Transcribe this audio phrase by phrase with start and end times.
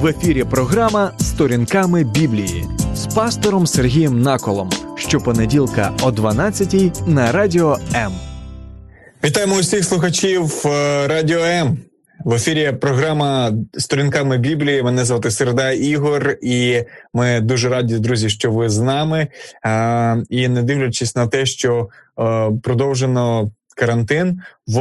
[0.00, 2.64] В ефірі програма Сторінками Біблії
[2.94, 4.70] з пастором Сергієм Наколом.
[4.96, 8.12] Щопонеділка о 12 на радіо М.
[9.24, 11.78] Вітаємо усіх слухачів е, Радіо М.
[12.24, 14.82] В ефірі програма Сторінками Біблії.
[14.82, 16.82] Мене звати Середа Ігор, і
[17.14, 19.28] ми дуже раді, друзі, що ви з нами.
[20.30, 21.88] І не дивлячись на те, що
[22.18, 24.80] е, продовжено карантин в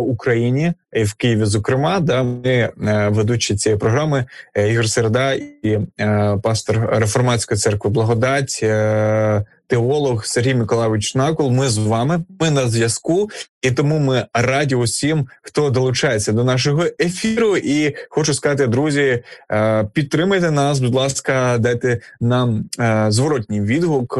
[0.00, 0.72] Україні
[1.04, 2.72] в Києві, зокрема, да ми е,
[3.08, 8.60] ведучі цієї програми е, Ігор Середа і е, пастор реформатської церкви Благодать.
[8.62, 11.50] Е, Теолог Сергій Миколаївич Накол.
[11.50, 12.24] Ми з вами.
[12.40, 13.30] Ми на зв'язку,
[13.62, 17.56] і тому ми раді усім, хто долучається до нашого ефіру.
[17.56, 24.18] І хочу сказати, друзі, е, підтримайте нас, будь ласка, дайте нам е, зворотній відгук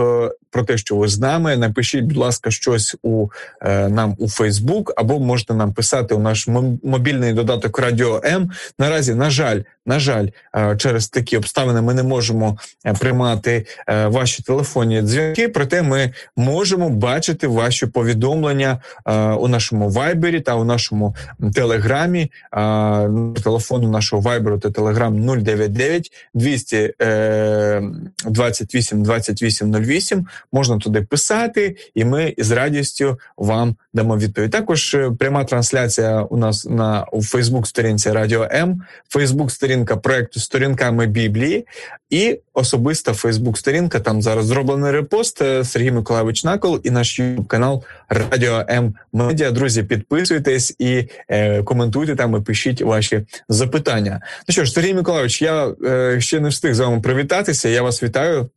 [0.51, 1.57] про те, що ви з нами.
[1.57, 3.29] Напишіть, будь ласка, щось у
[3.89, 6.68] нам у Фейсбук, або можете нам писати у наш мобільний
[7.33, 8.51] додаток Радіо М.
[8.79, 10.29] Наразі, на жаль, на жаль,
[10.77, 12.59] через такі обставини ми не можемо
[13.01, 13.67] приймати
[14.07, 15.49] ваші телефонні дзвінки.
[15.49, 18.81] Проте ми можемо бачити ваші повідомлення
[19.39, 21.17] у нашому вайбері та у нашому
[21.55, 22.31] телеграмі.
[23.45, 26.95] Телефону нашого вайберу та телеграм 099 200
[28.25, 30.27] 28 28 08.
[30.53, 34.51] Можна туди писати, і ми з радістю вам дамо відповідь.
[34.51, 38.83] Також е, пряма трансляція у нас на у Фейсбук-сторінці Радіо М,
[39.78, 41.66] Фейсбук-сторінка проекту Сторінками Біблії
[42.10, 44.00] і особиста Фейсбук-сторінка.
[44.00, 49.52] Там зараз зроблений репост е, Сергій Миколаївич Накол і наш YouTube канал Радіо М Медіа.
[49.52, 54.22] Друзі, підписуйтесь і е, коментуйте там і пишіть ваші запитання.
[54.48, 57.70] Ну що ж, Сергій Миколаївич, я е, ще не встиг з вами привітатися.
[57.70, 58.50] Я вас вітаю.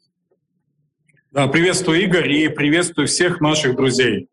[1.32, 4.28] Да, приветствую, Игорь, и приветствую всех наших друзей.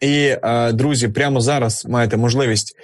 [0.00, 0.36] І
[0.72, 2.76] друзі, прямо зараз маєте можливість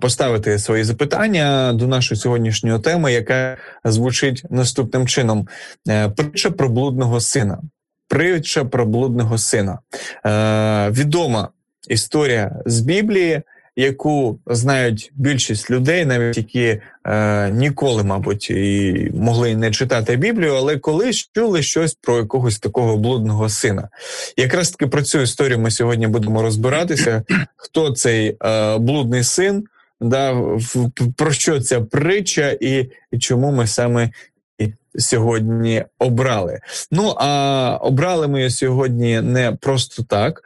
[0.00, 5.48] поставити свої запитання до нашої сьогоднішньої теми, яка звучить наступним чином:
[5.88, 7.58] е, притча про блудного сина.
[8.08, 9.78] Притча про блудного сина.
[10.26, 11.48] Е, відома
[11.88, 13.42] історія з Біблії
[13.76, 20.76] яку знають більшість людей, навіть які е, ніколи, мабуть, і могли не читати Біблію, але
[20.76, 23.88] колись чули щось про якогось такого блудного сина.
[24.36, 27.22] Якраз таки про цю історію ми сьогодні будемо розбиратися.
[27.56, 29.64] Хто цей е, блудний син?
[30.00, 30.36] Да,
[31.16, 34.10] Про що ця притча, і, чому ми саме
[34.98, 36.60] сьогодні обрали?
[36.90, 40.42] Ну а обрали ми сьогодні не просто так,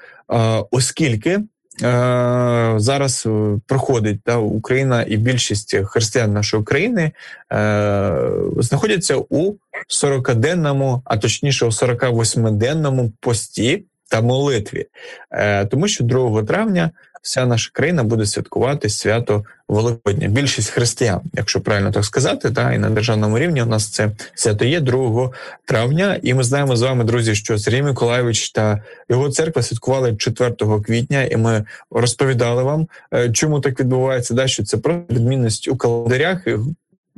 [0.71, 1.41] оскільки.
[1.83, 7.13] Е, зараз е, проходить та Україна і більшість християн нашої країни
[7.53, 9.55] е, знаходяться у
[9.89, 14.87] 40-денному, а точніше у 48-денному пості та молитві,
[15.31, 16.91] е, тому що 2 травня
[17.23, 20.29] вся наша країна буде святкувати свято Великодня.
[20.29, 24.65] Більшість християн, якщо правильно так сказати, та і на державному рівні у нас це свято
[24.65, 25.31] є 2
[25.65, 26.19] травня.
[26.23, 31.25] І ми знаємо з вами, друзі, що Сергій Миколаєвич та його церква святкували 4 квітня,
[31.25, 34.35] і ми розповідали вам, е, чому так відбувається.
[34.35, 36.47] Да, що це про відмінність у календарях.
[36.47, 36.57] І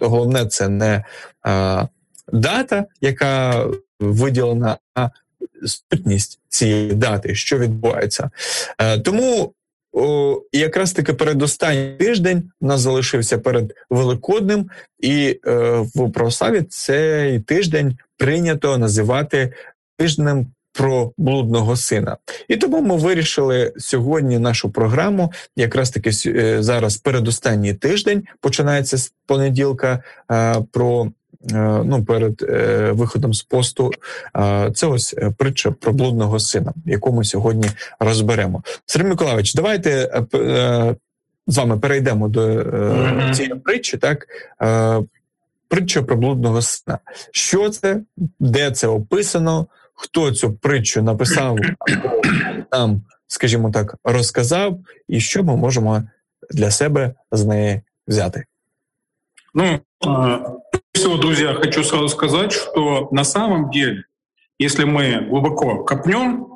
[0.01, 1.05] Головне, це не
[1.43, 1.87] а,
[2.33, 3.67] дата, яка
[4.01, 5.09] виділена, а
[5.67, 8.31] сутність цієї дати, що відбувається.
[8.79, 9.55] Е, тому
[9.93, 15.53] о, якраз таки передостанній тиждень у нас залишився перед Великодним, і е,
[15.95, 19.53] в православі цей тиждень прийнято називати
[19.99, 22.17] тижнем про блудного сина.
[22.49, 29.13] І тому ми вирішили сьогодні нашу програму, якраз таки е, зараз передостанній тиждень починається з
[29.27, 30.03] понеділка.
[30.31, 31.13] Е, про
[31.85, 33.91] ну перед е, виходом з посту.
[34.75, 37.71] Це ось е, притча про блудного сина, яку ми сьогодні
[38.01, 38.63] розберемо.
[38.87, 40.23] Сергій Миколаївич, давайте
[41.47, 42.65] з вами перейдемо до
[43.35, 43.97] цієї притчі.
[43.99, 44.27] Так
[45.69, 46.99] притча про блудного сина.
[47.31, 48.01] Що це,
[48.41, 49.67] де це описано?
[49.95, 52.23] Хто цю притчу написав або
[52.73, 54.79] нам, скажімо так, розказав,
[55.09, 56.03] і що ми можемо
[56.51, 58.45] для себе з неї взяти?
[59.55, 59.81] Ну,
[61.01, 64.05] всего, друзья, хочу сразу сказать, что на самом деле,
[64.59, 66.47] если мы глубоко копнем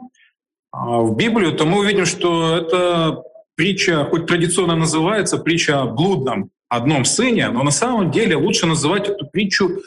[0.71, 3.23] а, в Библию, то мы увидим, что это
[3.55, 9.09] притча, хоть традиционно называется, притча о блудном одном сыне, но на самом деле лучше называть
[9.09, 9.81] эту притчу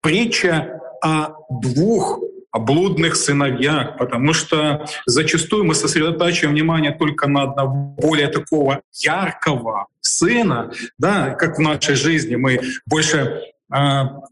[0.00, 2.18] притча о двух
[2.50, 9.86] о блудных сыновьях, потому что зачастую мы сосредотачиваем внимание только на одного более такого яркого
[10.00, 13.52] сына, да, как в нашей жизни мы больше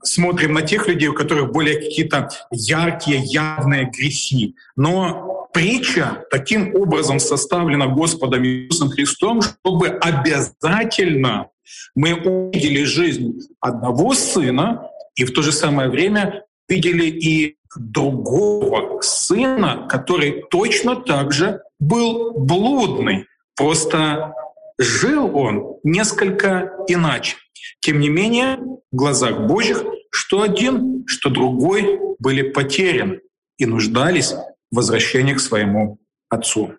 [0.02, 4.56] смотрим на тех людей, у которых более какие-то яркие, явные грехи.
[4.76, 11.48] Но притча таким образом составлена Господом Иисусом Христом, чтобы обязательно
[11.94, 19.86] мы увидели жизнь одного сына и в то же самое время видели и другого сына,
[19.88, 23.26] который точно так же был блудный.
[23.56, 24.34] Просто
[24.78, 27.36] жил он несколько иначе.
[27.80, 28.58] Тем не менее,
[28.92, 33.20] в глазах Божьих, что один, что другой были потеряны
[33.58, 35.98] и нуждались в возвращении к своему
[36.28, 36.70] отцу.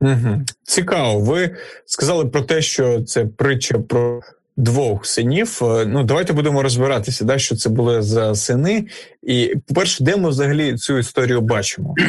[0.00, 0.42] Угу.
[0.62, 1.20] Цікаво.
[1.20, 4.20] Ви сказали про те, що це притча про
[4.59, 5.59] двох синів.
[5.61, 8.87] Е, ну давайте будемо розбиратися, да, що це були за сини.
[9.23, 11.95] І по-перше, де ми взагалі цю історію бачимо?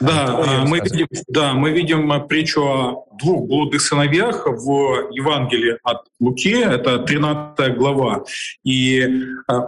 [0.00, 6.54] Да, мы видим, да, мы видим притчу о двух блудных сыновьях в Евангелии от Луки,
[6.54, 8.24] это 13 глава.
[8.62, 9.08] И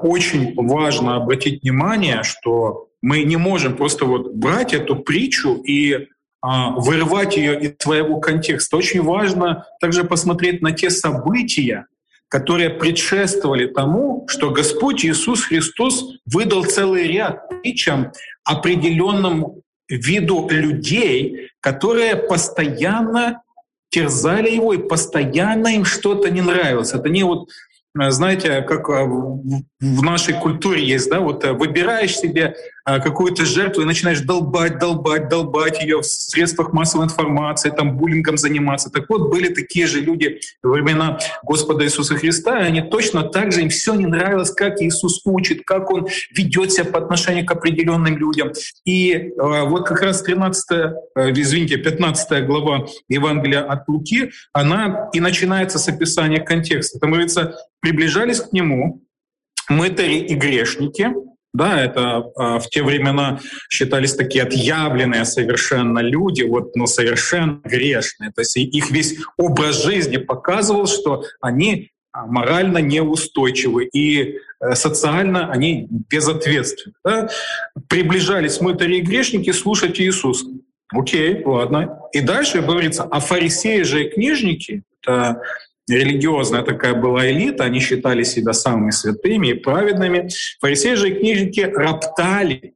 [0.03, 6.09] очень важно обратить внимание, что мы не можем просто вот брать эту притчу и
[6.43, 8.77] вырывать ее из своего контекста.
[8.77, 11.87] Очень важно также посмотреть на те события,
[12.34, 18.12] которые предшествовали тому, что Господь Иисус Христос выдал целый ряд притчам
[18.44, 23.44] определенному виду людей, которые постоянно
[23.90, 26.96] терзали его и постоянно им что-то не нравилось.
[26.96, 27.50] Это не вот
[28.00, 33.82] Э, знаете, как э, в нашей культуре есть, да, вот э, выбираешь себе какую-то жертву
[33.82, 38.90] и начинаешь долбать, долбать, долбать ее в средствах массовой информации, там буллингом заниматься.
[38.90, 43.52] Так вот, были такие же люди во времена Господа Иисуса Христа, и они точно так
[43.52, 47.52] же, им все не нравилось, как Иисус учит, как Он ведет себя по отношению к
[47.52, 48.52] определенным людям.
[48.86, 50.94] И вот как раз 13,
[51.38, 57.00] извините, 15 глава Евангелия от Луки, она и начинается с описания контекста.
[57.00, 59.04] Там говорится, приближались к нему
[59.70, 61.14] мытари и грешники,
[61.54, 63.40] да, это э, в те времена
[63.70, 68.32] считались такие отъявленные совершенно люди, вот, но совершенно грешные.
[68.32, 75.88] То есть их весь образ жизни показывал, что они морально неустойчивы и э, социально они
[75.90, 76.96] безответственны.
[77.04, 77.30] Да?
[77.88, 80.46] Приближались мытари и грешники слушать Иисуса.
[80.92, 82.00] Окей, ладно.
[82.14, 85.42] И дальше говорится, а фарисеи же и книжники, это
[85.88, 90.30] религиозная такая была элита, они считали себя самыми святыми и праведными.
[90.60, 92.76] Фарисеи же и книжники роптали.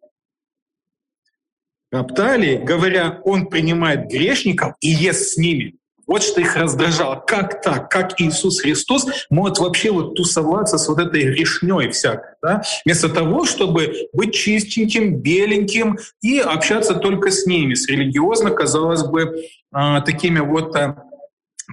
[1.92, 5.76] Роптали, говоря, он принимает грешников и ест с ними.
[6.08, 7.22] Вот что их раздражало.
[7.28, 7.92] Как так?
[7.92, 12.36] Как Иисус Христос может вообще вот тусоваться с вот этой грешней всякой?
[12.42, 12.62] Да?
[12.86, 19.44] Вместо того, чтобы быть чистеньким, беленьким и общаться только с ними, с религиозно, казалось бы,
[19.74, 21.04] а, такими вот а,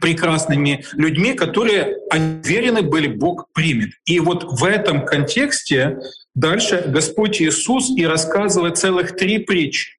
[0.01, 3.91] прекрасными людьми, которые уверены были, Бог примет.
[4.05, 5.99] И вот в этом контексте
[6.35, 9.95] дальше Господь Иисус и рассказывает целых три притчи.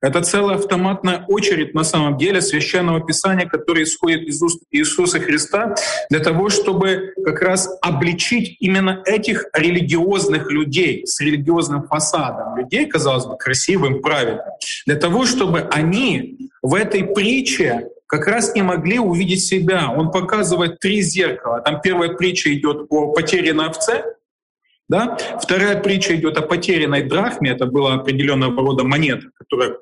[0.00, 5.74] Это целая автоматная очередь на самом деле священного писания, которое исходит из уст Иисуса Христа,
[6.08, 13.26] для того, чтобы как раз обличить именно этих религиозных людей с религиозным фасадом, людей, казалось
[13.26, 14.44] бы, красивым, правильным,
[14.86, 19.90] для того, чтобы они в этой притче как раз и могли увидеть себя.
[19.90, 21.60] Он показывает три зеркала.
[21.60, 24.02] Там первая притча идет о потерянной овце,
[24.88, 25.18] да?
[25.40, 27.50] Вторая притча идет о потерянной драхме.
[27.50, 29.76] Это была определенного рода монета, которая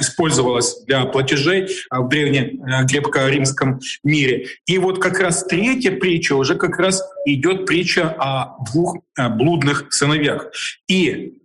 [0.00, 4.46] использовалась для платежей а, в древнем э, греко-римском мире.
[4.64, 9.92] И вот как раз третья притча уже как раз идет притча о двух э, блудных
[9.92, 10.50] сыновьях.
[10.88, 11.42] И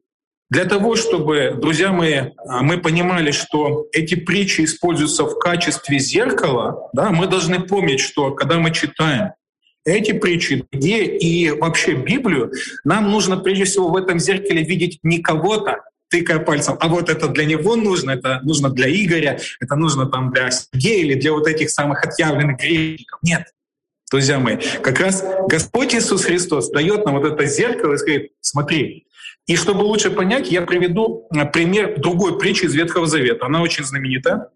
[0.52, 6.90] для того, чтобы, друзья мои, а, мы понимали, что эти притчи используются в качестве зеркала,
[6.92, 9.32] да, мы должны помнить, что когда мы читаем
[9.86, 12.52] эти притчи, где и вообще Библию,
[12.84, 15.78] нам нужно прежде всего в этом зеркале видеть не кого-то,
[16.10, 20.34] тыкая пальцем, а вот это для него нужно, это нужно для Игоря, это нужно там
[20.34, 23.20] для Сергея или для вот этих самых отъявленных грешников.
[23.24, 23.46] Нет,
[24.12, 29.08] друзья мои, как раз Господь Иисус Христос дает нам вот это зеркало и говорит, смотри,
[29.48, 33.46] и чтобы лучше понять, я приведу э, пример другой притчи из Ветхого Завета.
[33.46, 34.50] Она очень знаменитая.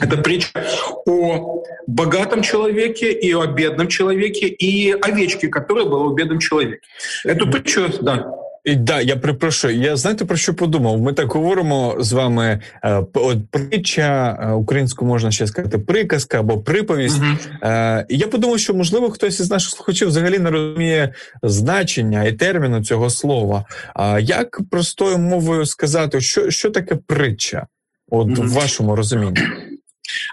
[0.00, 0.64] Это притча
[1.06, 6.80] о богатом человеке и о бедном человеке и овечке, которая была у бедном человеке.
[7.24, 8.26] Эту притчу, да.
[8.64, 9.76] І да, я припрошую.
[9.76, 11.00] Я знаєте про що подумав?
[11.00, 12.60] Ми так говоримо з вами.
[12.84, 17.20] Е, от притча е, українську можна ще сказати, приказка або приповість.
[17.62, 18.04] Uh-huh.
[18.08, 22.84] І я подумав, що можливо хтось із наших слухачів взагалі не розуміє значення і терміну
[22.84, 23.64] цього слова.
[23.94, 27.66] А як простою мовою сказати, що що таке притча?
[28.10, 28.46] От uh-huh.
[28.46, 29.40] в вашому розумінні?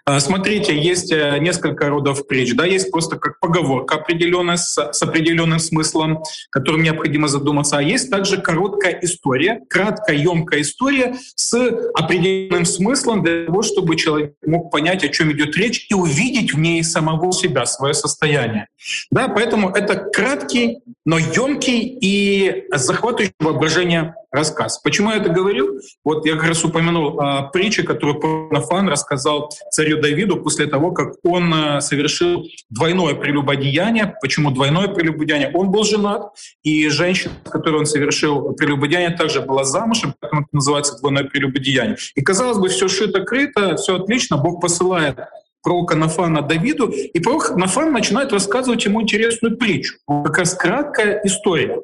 [0.06, 2.54] А, смотрите, есть э, несколько родов притч.
[2.56, 7.78] Да, есть просто как поговорка определенная с, с определенным смыслом, которым необходимо задуматься.
[7.78, 11.54] А есть также короткая история, краткая, емкая история с
[11.94, 16.60] определенным смыслом для того, чтобы человек мог понять, о чем идет речь и увидеть в
[16.60, 18.68] ней самого себя, свое состояние.
[19.12, 24.80] Да, поэтому это краткий, но емкий и захватывающий воображение рассказ.
[24.80, 25.80] Почему я это говорю?
[26.04, 31.14] Вот я как раз упомянул а, притчу, которую Нафан рассказал царю Давиду после того, как
[31.24, 34.16] он а, совершил двойное прелюбодеяние.
[34.22, 35.52] Почему двойное прелюбодеяние?
[35.54, 36.34] Он был женат,
[36.64, 41.98] и женщина, с которой он совершил прелюбодеяние, также была замужем, поэтому это называется двойное прелюбодеяние.
[42.16, 45.18] И казалось бы, все шито-крыто, все отлично, Бог посылает
[45.64, 49.96] пророка Нафана Давиду, и пророк Нафан начинает рассказывать ему интересную притчу.
[50.08, 51.80] Как раз краткая история.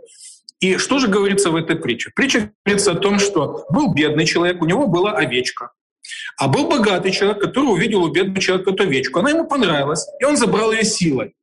[0.60, 2.12] И что же говорится в этой притче?
[2.16, 5.72] Притча говорится о том, что был бедный человек, у него была овечка.
[6.38, 9.20] А был богатый человек, который увидел у бедного человека эту овечку.
[9.20, 11.36] Она ему понравилась, и он забрал ее силой.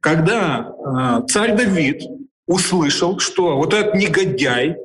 [0.00, 2.02] Когда э, царь Давид
[2.46, 4.76] услышал, что вот этот негодяй,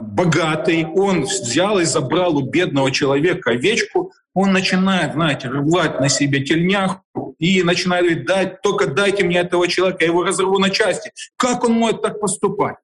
[0.00, 6.44] богатый, он взял и забрал у бедного человека овечку, он начинает, знаете, рвать на себе
[6.44, 11.10] тельняху и начинает говорить, дать, только дайте мне этого человека, я его разорву на части.
[11.36, 12.76] Как он может так поступать?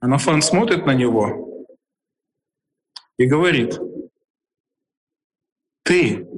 [0.00, 1.66] Анафан смотрит на него
[3.18, 3.78] и говорит,
[5.88, 6.28] ты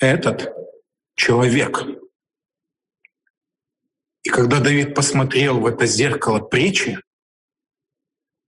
[0.00, 0.52] этот
[1.14, 1.84] человек.
[4.24, 6.98] И когда Давид посмотрел в это зеркало притчи,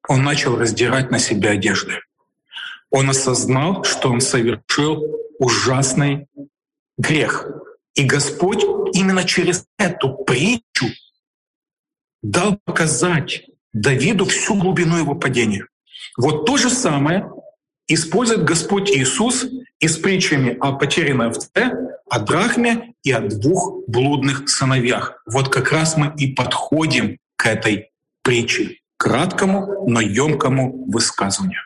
[0.09, 2.01] он начал раздирать на себе одежды.
[2.91, 5.05] Он осознал, что он совершил
[5.39, 6.27] ужасный
[6.99, 7.47] грех.
[7.95, 10.87] И Господь именно через эту притчу
[12.23, 15.69] дал показать Давиду всю глубину его падения.
[16.17, 17.31] Вот то же самое
[17.90, 19.46] использует Господь Иисус
[19.80, 21.72] и с притчами о потерянной овце,
[22.10, 25.22] о драхме и о двух блудных сыновьях.
[25.26, 27.90] Вот как раз мы и подходим к этой
[28.24, 31.62] притче, краткому, но емкому высказыванию.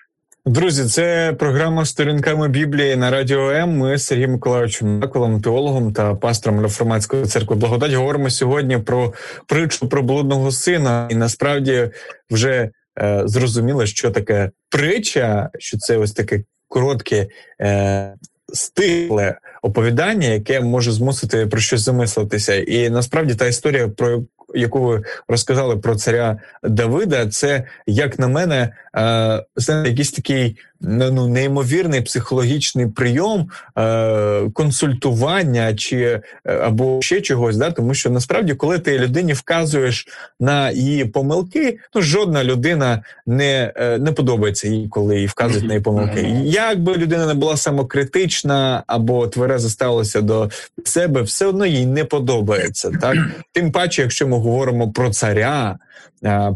[0.46, 3.78] Друзі, це програма сторінками Біблії на радіо М.
[3.78, 9.14] Ми з Сергієм Миколаївичем Наколом, теологом та пастором Реформатської церкви Благодать говоримо сьогодні про
[9.46, 11.90] притчу про блудного сина, і насправді
[12.32, 12.70] вже
[13.03, 17.29] е, зрозуміло, що таке притча, що це ось таке коротке.
[17.61, 18.15] Е,
[18.53, 24.23] Стигле оповідання, яке може змусити про щось замислитися, і насправді та історія, про
[24.55, 30.57] яку ви розказали про царя Давида, це як на мене, е, якийсь такий
[30.87, 38.55] ну неймовірний психологічний прийом е, консультування чи е, або ще чогось, да, тому що насправді,
[38.55, 40.07] коли ти людині вказуєш
[40.41, 45.73] на її помилки, ну жодна людина не е, не подобається їй, коли їй вказують на
[45.73, 46.21] її помилки.
[46.45, 50.51] Як би людина не була самокритична або тверезо ставилася до
[50.85, 52.91] себе, все одно їй не подобається.
[53.01, 53.17] Так
[53.53, 55.79] тим паче, якщо ми говоримо про царя.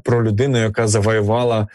[0.05, 1.69] Про людину, яка завоювала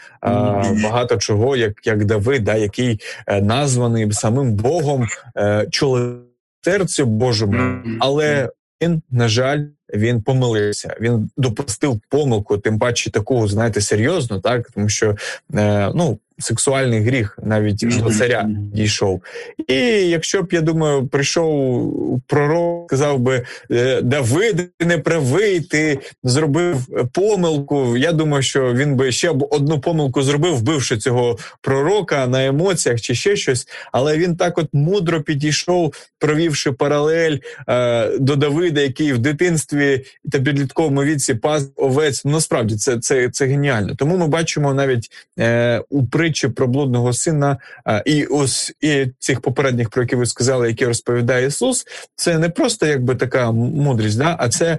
[0.82, 8.50] багато чого, як як Давид, да, який е, названий самим Богом е, чоловіцерцю Божому, але
[8.82, 9.64] він, на жаль,
[9.94, 10.96] він помилився.
[11.00, 15.16] Він допустив помилку, тим паче таку, знаєте, серйозну, так тому що
[15.54, 19.22] е, ну сексуальний гріх навіть до царя дійшов.
[19.68, 19.74] І
[20.08, 26.76] якщо б я думаю, прийшов пророк, сказав би «Е, Давид, не правий, ти зробив
[27.12, 27.96] помилку.
[27.96, 33.00] Я думаю, що він би ще б одну помилку зробив, вбивши цього пророка на емоціях
[33.00, 33.68] чи ще щось.
[33.92, 37.36] Але він так, от мудро підійшов, провівши паралель
[37.68, 42.24] е, до Давида, який в дитинстві та підлітковому віці пас овець.
[42.24, 43.94] Ну, насправді це це, це геніально.
[43.94, 47.56] Тому ми бачимо навіть е, у притчі про блудного сина,
[48.04, 52.86] і ось і цих попередніх, про які ви сказали, які розповідає Ісус, це не просто
[52.86, 54.78] якби така мудрість, да, а це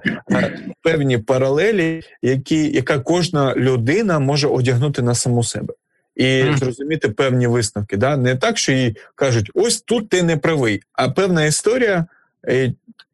[0.81, 5.73] певні паралелі, які яка кожна людина може одягнути на саму себе.
[6.15, 7.97] І зрозуміти певні висновки.
[7.97, 8.17] Да?
[8.17, 12.05] Не так, що їй кажуть, ось тут ти не правий, а певна історія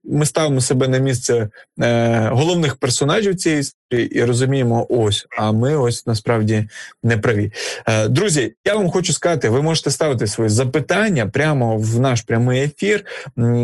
[0.03, 1.49] ми ставимо себе на місце
[1.81, 6.67] е, головних персонажів цієї історії і розуміємо, ось, а ми ось насправді
[7.03, 7.51] не праві.
[7.87, 12.61] Е, друзі, я вам хочу сказати, ви можете ставити свої запитання прямо в наш прямий
[12.61, 13.05] ефір.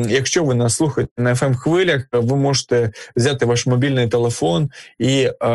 [0.07, 5.47] Якщо ви нас слухаєте на fm хвилях, ви можете взяти ваш мобільний телефон і е,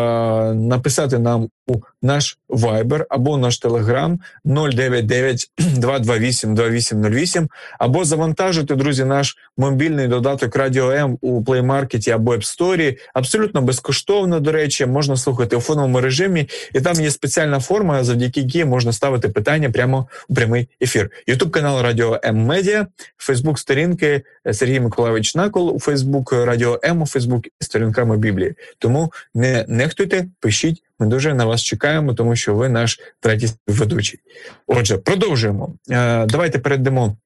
[0.55, 7.49] написати нам у наш Viber або наш Telegram 099 228 2808,
[7.79, 12.97] або завантажити, друзі, наш мобільний додаток Радіо М у Play Market або App Store.
[13.15, 18.41] Абсолютно безкоштовно, до речі, можна слухати у фоновому режимі, і там є спеціальна форма, завдяки
[18.41, 21.11] якій можна ставити питання прямо у прямий ефір.
[21.27, 22.87] Ютуб канал Радіо М Медіа,
[23.17, 28.55] Фейсбук сторінки Сергій Миколаївич Накол у Фейсбук Радіо М у Фейсбук сторінками Біблії.
[28.79, 30.83] Тому не нехтуйте, пишіть.
[30.99, 34.21] Ми дуже на вас чекаємо, тому що ви наш третій ведучий.
[34.67, 35.75] Отже, продовжуємо.
[35.91, 37.17] Е, давайте перейдемо.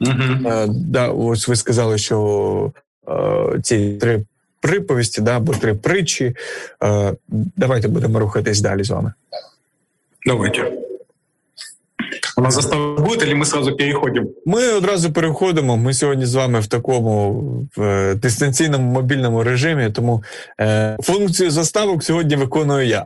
[0.00, 0.64] Угу.
[0.68, 2.80] Да, ось ви сказали, що е,
[3.63, 4.21] ці три
[4.61, 6.35] приповісті, да, або три притчі.
[7.29, 9.13] Давайте будемо рухатись далі з вами.
[10.25, 10.71] Давайте.
[12.37, 14.27] У нас застава буде, чи ми сразу переходимо?
[14.45, 15.77] Ми одразу переходимо.
[15.77, 17.43] Ми сьогодні з вами в такому
[17.75, 20.23] в дистанційному мобільному режимі, тому
[20.61, 23.05] е, функцію заставок сьогодні виконую я.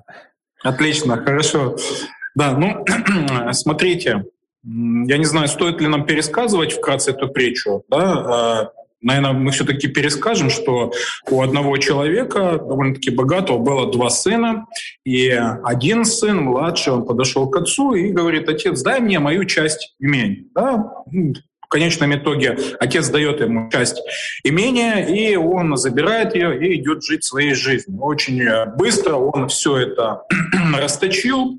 [0.66, 1.78] Отлично, хорошо.
[2.36, 2.86] Да, ну,
[3.54, 4.24] смотрите,
[5.08, 10.51] я не знаю, стоит ли нам пересказывать вкратце эту притчу, да, Наверное, мы все-таки перескажем,
[10.51, 10.93] что
[11.31, 14.67] у одного человека, довольно-таки богатого, было два сына,
[15.05, 15.29] и
[15.65, 20.45] один сын, младший, он подошел к отцу и говорит, отец, дай мне мою часть имения.
[20.55, 20.93] Да?
[21.11, 21.35] Ну,
[21.69, 24.01] в конечном итоге отец дает ему часть
[24.43, 28.01] имения, и он забирает ее и идет жить своей жизнью.
[28.01, 28.43] Очень
[28.77, 30.23] быстро он все это
[30.77, 31.59] расточил,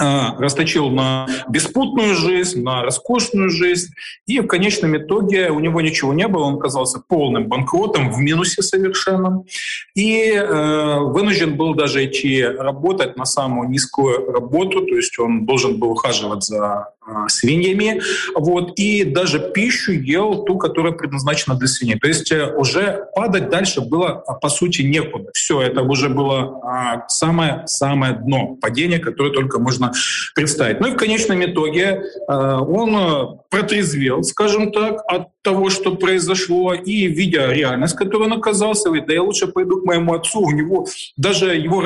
[0.00, 3.92] расточил на беспутную жизнь, на роскошную жизнь,
[4.26, 8.62] и в конечном итоге у него ничего не было, он оказался полным банкротом, в минусе
[8.62, 9.44] совершенно,
[9.94, 15.78] и э, вынужден был даже идти работать на самую низкую работу, то есть он должен
[15.78, 16.88] был ухаживать за
[17.28, 18.00] свиньями,
[18.34, 21.98] вот, и даже пищу ел ту, которая предназначена для свиней.
[21.98, 25.30] То есть э, уже падать дальше было, по сути, некуда.
[25.34, 29.92] Все, это уже было самое-самое дно падения, которое только можно
[30.34, 30.80] представить.
[30.80, 36.74] Ну и в конечном итоге э, он э, протрезвел, скажем так, от того, что произошло,
[36.74, 40.40] и видя реальность, в которой он оказался, говорит, да я лучше пойду к моему отцу,
[40.40, 41.80] у него даже его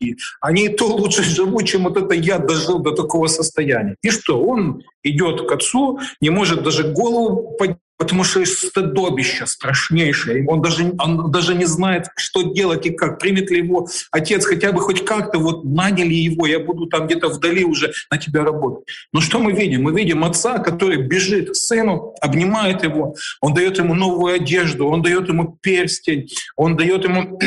[0.00, 3.96] работники они и то лучше живут, чем вот это я дожил до такого состояния.
[4.02, 4.40] И что?
[4.40, 10.46] Он идет к отцу, не может даже голову поднять, потому что стыдобище страшнейшее.
[10.46, 13.18] Он даже, он даже не знает, что делать и как.
[13.18, 17.28] Примет ли его отец хотя бы хоть как-то, вот наняли его, я буду там где-то
[17.28, 18.84] вдали уже на тебя работать.
[19.12, 19.84] Но что мы видим?
[19.84, 25.00] Мы видим отца, который бежит к сыну, обнимает его, он дает ему новую одежду, он
[25.00, 27.38] дает ему перстень, он дает ему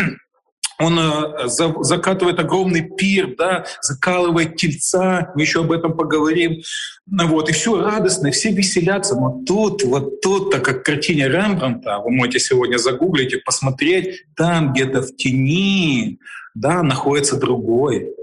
[0.79, 6.61] он э, закатывает огромный пир, да, закалывает тельца, мы еще об этом поговорим.
[7.05, 9.15] Ну вот, и все радостно, все веселятся.
[9.15, 14.23] Но тут, вот тут, так как в картине Рембранта, вы можете сегодня загуглить и посмотреть,
[14.35, 16.19] там где-то в тени,
[16.55, 18.15] да, находится другой,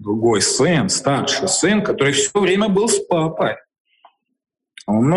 [0.00, 3.56] другой сын, старший сын, который все время был с папой.
[4.86, 5.14] Он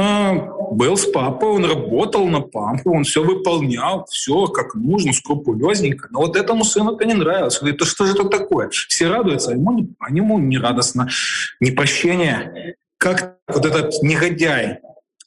[0.72, 6.08] был с папой, он работал на пампу, он все выполнял, все как нужно, скрупулезненько.
[6.12, 7.60] Но вот этому сыну это не нравилось.
[7.60, 8.70] Говорит, да что же это такое?
[8.70, 11.10] Все радуются, а ему не, а ему не радостно,
[11.60, 12.76] не прощение.
[12.98, 14.80] Как вот этот негодяй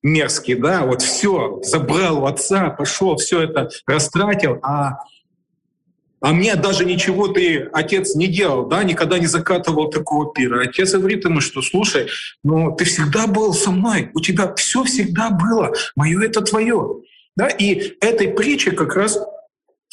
[0.02, 4.98] мерзкий, да, вот все, забрал у отца, пошел, все это растратил, а
[6.20, 10.62] а мне даже ничего ты, отец, не делал, да, никогда не закатывал такого пира.
[10.62, 12.08] Отец говорит ему, что, слушай,
[12.44, 17.00] ну ты всегда был со мной, у тебя все всегда было, мое это твое.
[17.36, 17.48] Да?
[17.48, 19.18] И этой притче как раз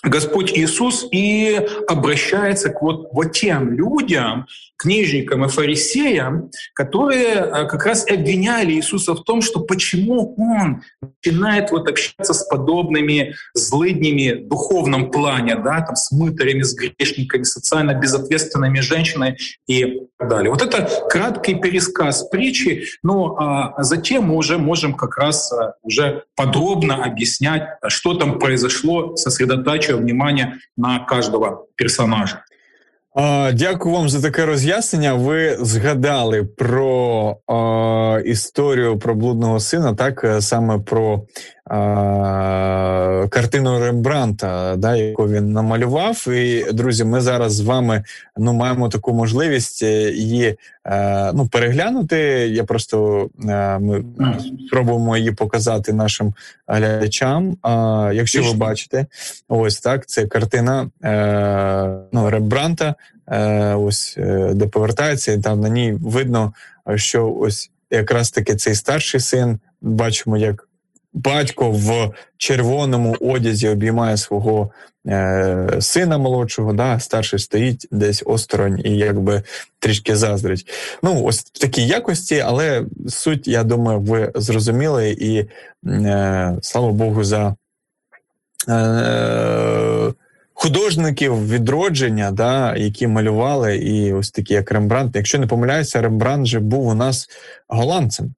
[0.04, 7.86] Господь Иисус и обращается к вот, вот тем людям, книжникам и фарисеям, которые э, как
[7.86, 14.48] раз обвиняли Иисуса в том, что почему Он начинает вот общаться с подобными злыднями в
[14.48, 19.38] духовном плане, да, там, с мытарями, с грешниками, социально безответственными женщинами
[19.68, 20.52] и так далее.
[20.52, 26.24] Вот это краткий пересказ притчи, но а затем мы уже можем как раз э, уже
[26.36, 32.44] подробно объяснять, что там произошло, сосредотачивая внимание на каждого персонажа.
[33.53, 35.13] Дякую вам за таке роз'яснення.
[35.13, 41.21] Ви згадали про е, історію про блудного сина, так саме про
[41.69, 46.27] а, картину Рембранта, да, яку він намалював.
[46.27, 48.03] І друзі, ми зараз з вами
[48.38, 52.17] ну маємо таку можливість е, її е, ну переглянути.
[52.51, 54.03] Я просто е, ми
[54.67, 56.34] спробуємо її показати нашим
[56.67, 57.58] глядачам.
[57.62, 59.06] А якщо ви бачите,
[59.47, 60.89] ось так це картина
[62.12, 62.95] ну, Рембранта,
[63.75, 64.17] ось
[64.53, 66.53] де повертається, і там на ній видно,
[66.95, 70.66] що ось якраз таки цей старший син бачимо, як
[71.17, 74.71] батько в червоному одязі обіймає свого
[75.08, 79.43] е, сина молодшого, да, старший стоїть десь осторонь і якби
[79.80, 80.67] трішки заздрить.
[81.03, 85.45] Ну, ось в такій якості, але суть, я думаю, ви зрозуміли, і
[85.89, 87.56] е, слава Богу, за.
[88.69, 90.13] Е,
[90.60, 95.15] Художників відродження, да, які малювали, і ось такі, як Рембрандт.
[95.15, 97.30] Якщо не помиляюся, Рембрандт же був у нас
[97.67, 98.34] голландцем.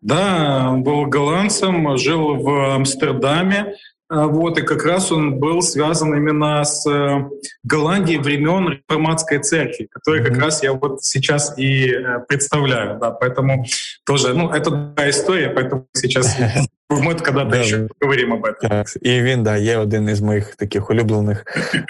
[0.00, 3.74] Да, он был голландцем, жил в Амстердаме,
[4.10, 7.28] а, вот, и как раз он был связан именно с э,
[7.62, 13.66] Голландией времен реформатской церкви, которую как раз я вот сейчас и э, представляю, да, поэтому
[14.06, 16.38] тоже, ну, это другая история, поэтому сейчас
[16.90, 18.68] Ми когда-то да, ще поговоримо об этом.
[18.68, 21.44] Так, І він да, є один із моїх таких улюблених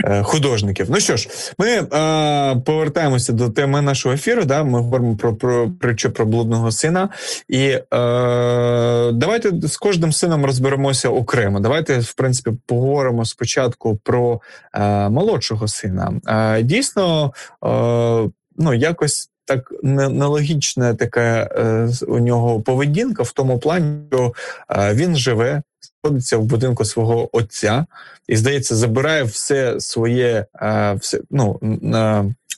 [0.05, 0.87] е, художників.
[0.91, 4.45] Ну що ж, ми е, повертаємося до теми нашого ефіру.
[4.45, 4.65] Да?
[4.65, 7.09] Ми говоримо про про притчу про блудного сина.
[7.49, 7.83] І е,
[9.13, 11.61] давайте з кожним сином розберемося окремо.
[11.61, 14.41] Давайте, в принципі, поговоримо спочатку про
[14.75, 16.13] е, молодшого сина.
[16.29, 17.33] Е, дійсно,
[17.65, 17.69] е,
[18.57, 24.35] ну якось так нелогічна така е, у нього поведінка в тому плані, що
[24.71, 25.63] е, він живе,
[26.03, 27.87] знаходиться в будинку свого отця
[28.29, 31.61] і, здається, забирає все своє е, все, ну,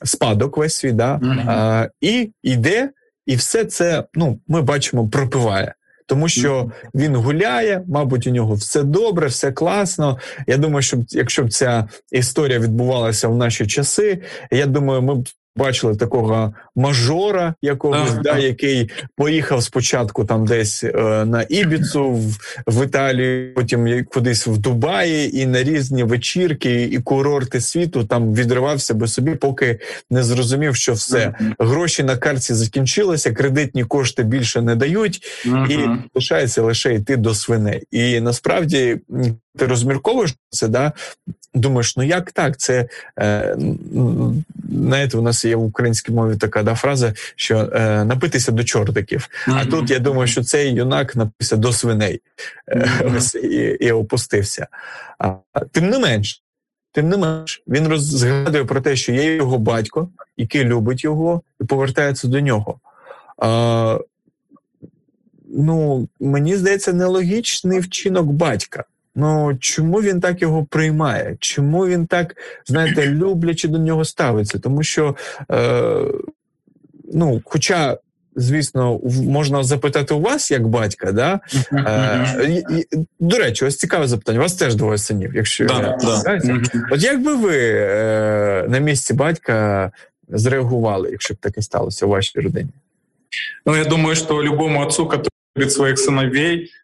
[0.05, 1.89] спадок весь свій, да, mm-hmm.
[2.01, 2.89] і йде,
[3.25, 5.73] і все це ну, ми бачимо, пропиває.
[6.05, 10.19] Тому що він гуляє, мабуть, у нього все добре, все класно.
[10.47, 15.27] Я думаю, що якщо б ця історія відбувалася в наші часи, я думаю, ми б
[15.55, 22.37] Бачили такого мажора, якогось, да, який поїхав спочатку там десь е, на Ібіцу в,
[22.67, 28.93] в Італію, потім кудись в Дубаї, і на різні вечірки і курорти світу там відривався
[28.93, 31.33] би собі, поки не зрозумів, що все.
[31.59, 35.21] Гроші на карті закінчилися, кредитні кошти більше не дають,
[35.69, 35.77] і
[36.15, 37.83] лишається лише йти до свиней.
[37.91, 38.97] І насправді
[39.57, 40.93] ти розмірковуєш це, да
[41.53, 42.57] думаєш, ну як так?
[42.57, 42.87] Це
[43.19, 43.57] е,
[44.71, 49.29] знаєте, у нас є в українській мові така да, фраза, що е, напитися до чортиків.
[49.47, 49.57] Mm-hmm.
[49.61, 52.21] А тут я думаю, що цей юнак напився до свиней
[52.67, 53.37] mm-hmm.
[53.37, 54.67] і, і опустився.
[55.19, 55.35] А,
[55.71, 56.43] Тим не менш.
[56.93, 61.63] Тим не менш, він розгадує про те, що є його батько, який любить його, і
[61.63, 62.79] повертається до нього.
[63.37, 63.99] А,
[65.53, 68.83] Ну, мені здається, нелогічний вчинок батька.
[69.15, 71.37] Ну чому він так його приймає?
[71.39, 74.59] Чому він так, знаєте, люблячи до нього ставиться?
[74.59, 75.15] Тому що,
[75.51, 75.93] е,
[77.13, 77.97] ну, хоча.
[78.35, 81.39] Звісно, можна запитати у вас як батька, да?
[81.73, 82.63] Е,
[83.19, 84.39] До речі, ось цікаве запитання.
[84.39, 86.41] У вас теж двоє синів, якщо да, да.
[86.91, 89.91] От як би ви е, на місці батька
[90.29, 92.69] зреагували, якщо б таке сталося у вашій родині?
[93.65, 96.80] Ну, я думаю, що любому отцу, який любить своїх синовей, А,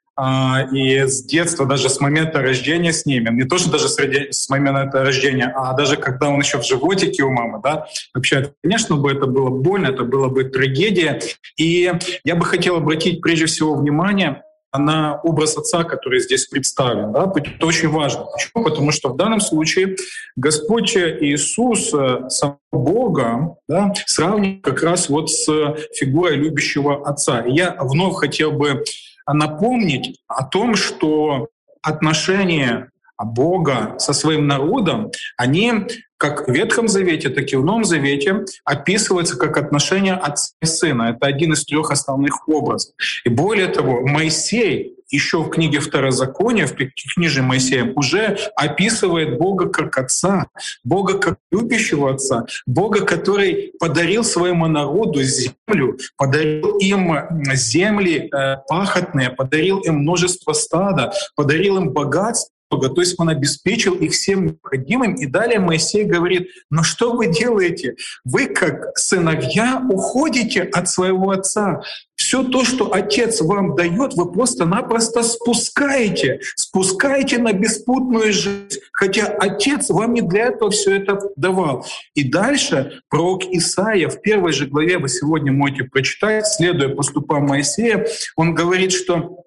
[0.71, 5.03] и с детства, даже с момента рождения с ними, не то, что даже с, момента
[5.03, 9.27] рождения, а даже когда он еще в животике у мамы, да, вообще, конечно бы это
[9.27, 11.21] было больно, это было бы трагедия.
[11.57, 11.91] И
[12.23, 14.41] я бы хотел обратить прежде всего внимание
[14.75, 17.11] на образ отца, который здесь представлен.
[17.11, 17.31] Да?
[17.35, 18.25] Это очень важно.
[18.25, 18.63] Почему?
[18.63, 19.95] Потому что в данном случае
[20.35, 25.47] Господь Иисус, э, самого Бога, да, сравнивает как раз вот с
[25.95, 27.41] фигурой любящего отца.
[27.41, 28.83] И я вновь хотел бы
[29.33, 31.47] напомнить о том, что
[31.81, 32.91] отношения
[33.25, 35.73] Бога со своим народом, они
[36.17, 41.15] как в Ветхом Завете, так и в Новом Завете описываются как отношения отца и сына.
[41.15, 42.93] Это один из трех основных образов.
[43.23, 49.97] И более того, Моисей еще в книге Второзакония, в книге Моисея, уже описывает Бога как
[49.97, 50.47] Отца,
[50.83, 57.15] Бога как любящего Отца, Бога, который подарил своему народу землю, подарил им
[57.53, 63.95] земли э, пахотные, подарил им множество стада, подарил им богатство, Бога, то есть он обеспечил
[63.95, 65.15] их всем необходимым.
[65.15, 67.95] И далее Моисей говорит, но что вы делаете?
[68.25, 71.81] Вы как сыновья уходите от своего отца.
[72.15, 79.89] Все то, что отец вам дает, вы просто-напросто спускаете, спускаете на беспутную жизнь, хотя отец
[79.89, 81.85] вам не для этого все это давал.
[82.15, 88.07] И дальше пророк Исаия в первой же главе, вы сегодня можете прочитать, следуя поступам Моисея,
[88.35, 89.43] он говорит, что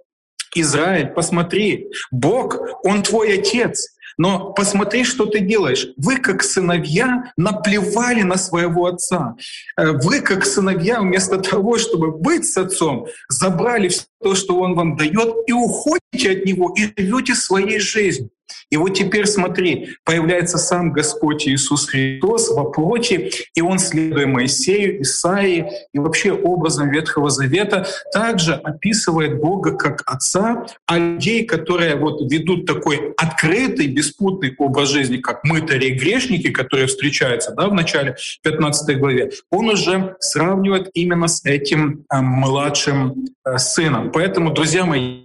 [0.54, 3.94] Израиль, посмотри, Бог, Он твой отец.
[4.20, 5.88] Но посмотри, что ты делаешь.
[5.96, 9.34] Вы, как сыновья, наплевали на своего отца.
[9.78, 14.74] Э, вы, как сыновья, вместо того, чтобы быть с отцом, забрали все то, что он
[14.74, 18.30] вам дает, и уходите от него, и живете своей жизнью.
[18.70, 25.02] И вот теперь смотри, появляется сам Господь Иисус Христос во плоти, и Он, следуя Моисею,
[25.02, 32.20] Исаии и вообще образом Ветхого Завета, также описывает Бога как Отца, а людей, которые вот
[32.30, 38.16] ведут такой открытый, беспутный образ жизни, как мытари и грешники, которые встречаются да, в начале
[38.42, 44.10] 15 главе, Он уже сравнивает именно с этим э, младшим э, сыном.
[44.12, 45.24] Поэтому, друзья мои,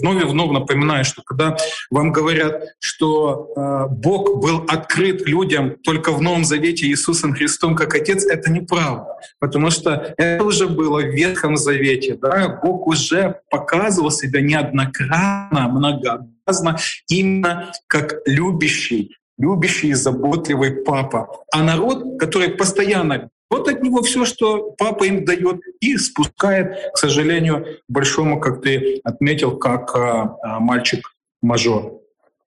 [0.00, 1.56] вновь и вновь напоминаю, что когда
[1.90, 7.94] вам говорят, что э, Бог был открыт людям только в Новом Завете Иисусом Христом как
[7.94, 9.06] Отец, это неправда.
[9.38, 12.16] Потому что это уже было в Ветхом Завете.
[12.20, 12.60] Да?
[12.62, 21.28] Бог уже показывал себя неоднократно, многообразно, именно как любящий, любящий и заботливый папа.
[21.52, 26.98] А народ, который постоянно вот от него все, что папа им дает, и спускает, к
[26.98, 32.00] сожалению, большому, как ты отметил, как а, а, мальчик-мажор.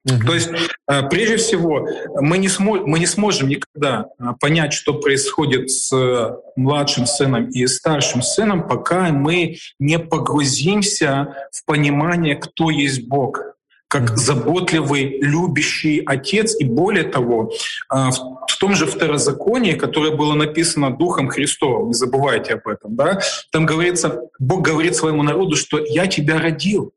[0.05, 0.25] Угу.
[0.25, 0.49] То есть,
[0.87, 1.87] э, прежде всего,
[2.21, 7.49] мы не, смо- мы не сможем никогда э, понять, что происходит с э, младшим сыном
[7.49, 13.41] и старшим сыном, пока мы не погрузимся в понимание, кто есть Бог
[13.89, 16.55] как заботливый, любящий отец.
[16.59, 17.51] И более того,
[17.89, 23.19] в том же второзаконии, которое было написано Духом Христовым, не забывайте об этом, да,
[23.51, 26.93] там говорится, Бог говорит своему народу, что «я тебя родил».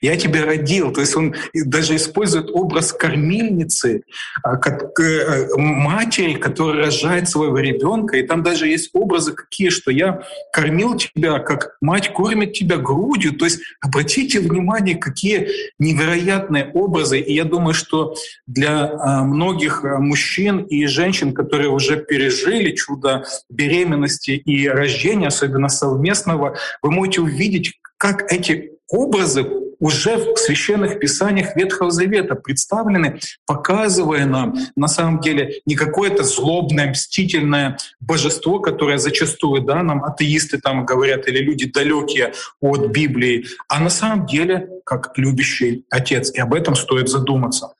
[0.00, 0.92] Я тебя родил.
[0.92, 4.02] То есть он даже использует образ кормильницы,
[4.42, 8.16] а, как э, матери, которая рожает своего ребенка.
[8.16, 13.32] И там даже есть образы какие, что я кормил тебя, как мать кормит тебя грудью.
[13.32, 17.18] То есть обратите внимание, какие невероятные образы.
[17.20, 18.14] И я думаю, что
[18.46, 25.68] для а, многих а, мужчин и женщин, которые уже пережили чудо беременности и рождения, особенно
[25.68, 29.46] совместного, вы можете увидеть, как эти образы
[29.78, 36.90] уже в священных писаниях Ветхого Завета представлены, показывая нам на самом деле не какое-то злобное,
[36.90, 43.78] мстительное божество, которое зачастую да, нам атеисты там говорят или люди далекие от Библии, а
[43.78, 46.32] на самом деле как любящий Отец.
[46.32, 47.72] И об этом стоит задуматься.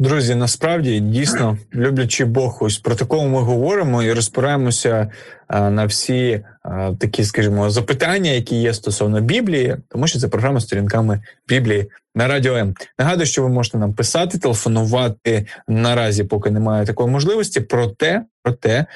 [0.00, 5.10] Друзі, насправді дійсно люблячи Бог, ось про такому ми говоримо і розпираємося
[5.50, 6.44] на всі
[6.98, 12.56] такі, скажімо, запитання, які є стосовно Біблії, тому що це програма сторінками Біблії на радіо
[12.56, 12.74] М.
[12.98, 17.60] Нагадую, що ви можете нам писати, телефонувати наразі, поки немає такої можливості.
[17.60, 18.86] Проте, проте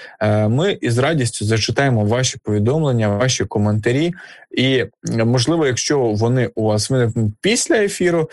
[0.48, 4.12] ми із радістю зачитаємо ваші повідомлення, ваші коментарі,
[4.58, 4.84] і
[5.24, 8.30] можливо, якщо вони у вас виникнуть після ефіру,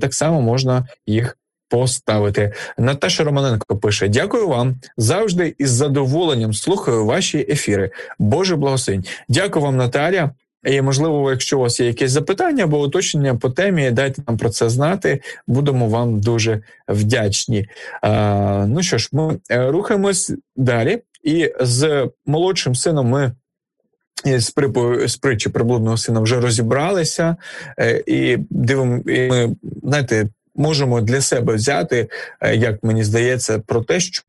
[0.00, 2.52] так само можна їх поставити.
[2.78, 7.90] Наташа Романенко пише: Дякую вам завжди із задоволенням слухаю ваші ефіри.
[8.18, 9.04] Боже благословень.
[9.28, 10.30] Дякую вам, Наталя.
[10.64, 14.50] І можливо, якщо у вас є якесь запитання або уточнення по темі, дайте нам про
[14.50, 15.20] це знати.
[15.46, 17.68] Будемо вам дуже вдячні.
[18.02, 23.32] А, Ну що ж, ми е, рухаємось далі, і з молодшим сином ми.
[24.26, 24.52] З
[25.06, 27.36] з притчі приблудного сина вже розібралися,
[27.78, 32.08] е, і дивимо, і ми знаєте, можемо для себе взяти,
[32.40, 34.22] е, як мені здається, про те, що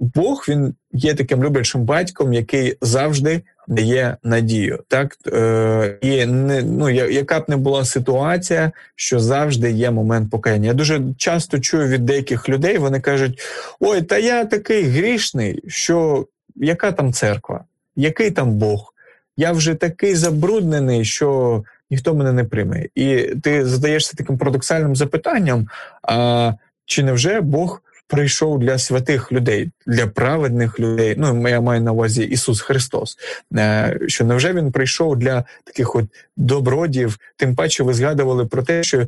[0.00, 4.84] Бог він є таким люблячим батьком, який завжди дає надію.
[4.88, 10.66] Так е, і не ну яка б не була ситуація, що завжди є момент покаяння.
[10.66, 13.40] Я дуже часто чую від деяких людей, вони кажуть:
[13.80, 17.64] ой, та я такий грішний, що яка там церква,
[17.96, 18.94] який там Бог?
[19.36, 22.86] Я вже такий забруднений, що ніхто мене не прийме.
[22.94, 25.68] І ти задаєшся таким парадоксальним запитанням:
[26.02, 26.52] а
[26.84, 31.14] чи не вже Бог прийшов для святих людей, для праведних людей?
[31.18, 33.18] Ну, я маю на увазі Ісус Христос.
[33.56, 36.04] Е, що невже Він прийшов для таких от
[36.36, 37.18] добродів?
[37.36, 39.06] Тим паче ви згадували про те, що.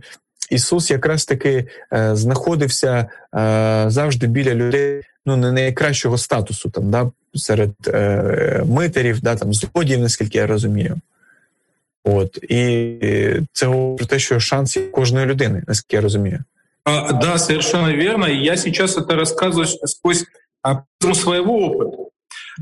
[0.51, 7.11] Ісус якраз таки е, знаходився е, завжди біля людей, ну не найкращого статусу, там да
[7.35, 11.01] серед е, митерів, да там злодіїв, наскільки я розумію.
[12.04, 13.00] От і
[13.52, 16.44] це про те, що шанс кожної людини, наскільки я розумію.
[16.84, 18.28] А, да, совершенно верно.
[18.28, 20.26] И я сейчас это рассказываю сквозь
[21.00, 21.99] призму своего опыта.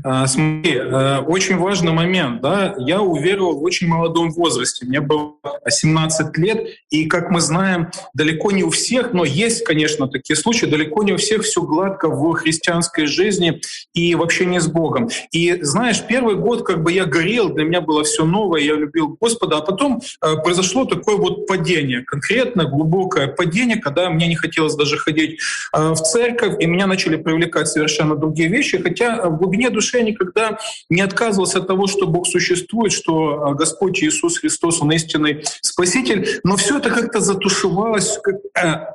[0.03, 5.33] А, смотри, э, очень важный момент, да, я уверовал в очень молодом возрасте, мне было
[5.67, 10.67] 17 лет, и, как мы знаем, далеко не у всех, но есть, конечно, такие случаи,
[10.67, 13.61] далеко не у всех все гладко в христианской жизни
[13.93, 15.09] и в общении с Богом.
[15.31, 19.17] И, знаешь, первый год как бы я горел, для меня было все новое, я любил
[19.19, 24.75] Господа, а потом э, произошло такое вот падение, конкретно глубокое падение, когда мне не хотелось
[24.75, 25.39] даже ходить
[25.73, 30.03] э, в церковь, и меня начали привлекать совершенно другие вещи, хотя в глубине души я
[30.03, 35.43] никогда не отказывался от того, что Бог существует, что а, Господь Иисус Христос, Он истинный
[35.61, 38.19] Спаситель, но все это как-то затушевалось,
[38.55, 38.85] э,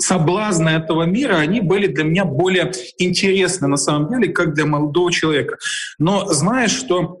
[0.00, 5.12] соблазны этого мира, они были для меня более интересны на самом деле, как для молодого
[5.12, 5.58] человека.
[5.98, 7.18] Но знаешь, что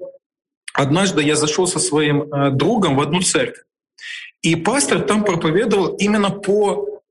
[0.72, 3.64] однажды я зашел со своим э, другом в одну церковь,
[4.42, 7.02] и пастор там проповедовал именно по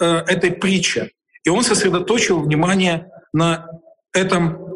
[0.00, 1.10] э, этой притче.
[1.44, 3.66] И он сосредоточил внимание на
[4.12, 4.69] этом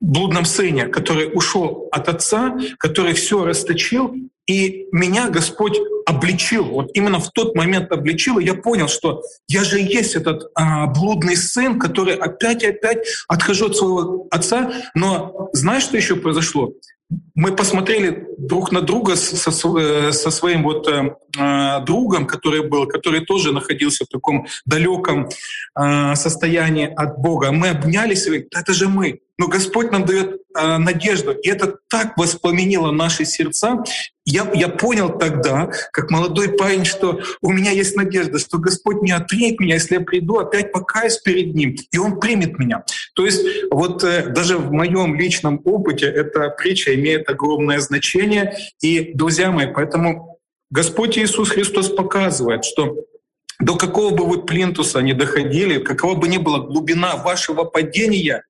[0.00, 4.14] блудном сыне, который ушел от отца, который все расточил,
[4.46, 9.62] и меня Господь обличил, вот именно в тот момент обличил, и я понял, что я
[9.62, 14.72] же есть этот а, блудный сын, который опять и опять отхожу от своего отца.
[14.94, 16.72] Но знаешь, что еще произошло?
[17.34, 22.86] Мы посмотрели друг на друга со, э, со своим вот э, э, другом, который был,
[22.86, 25.28] который тоже находился в таком далеком
[25.78, 27.52] э, состоянии от Бога.
[27.52, 29.20] Мы обнялись и говорим, это же мы.
[29.38, 31.32] Но Господь нам дает э, надежду.
[31.32, 33.82] И это так воспламенило наши сердца.
[34.24, 39.10] Я, я понял тогда, как молодой парень, что у меня есть надежда, что Господь не
[39.10, 42.84] отринет меня, если я приду, опять покаюсь перед Ним, и Он примет меня.
[43.14, 48.56] То есть вот э, даже в моем личном опыте эта притча имеет огромное значение.
[48.80, 50.38] И, друзья мои, поэтому
[50.70, 53.04] Господь Иисус Христос показывает, что
[53.58, 58.44] до какого бы вы плинтуса не доходили, какова бы ни была глубина вашего падения,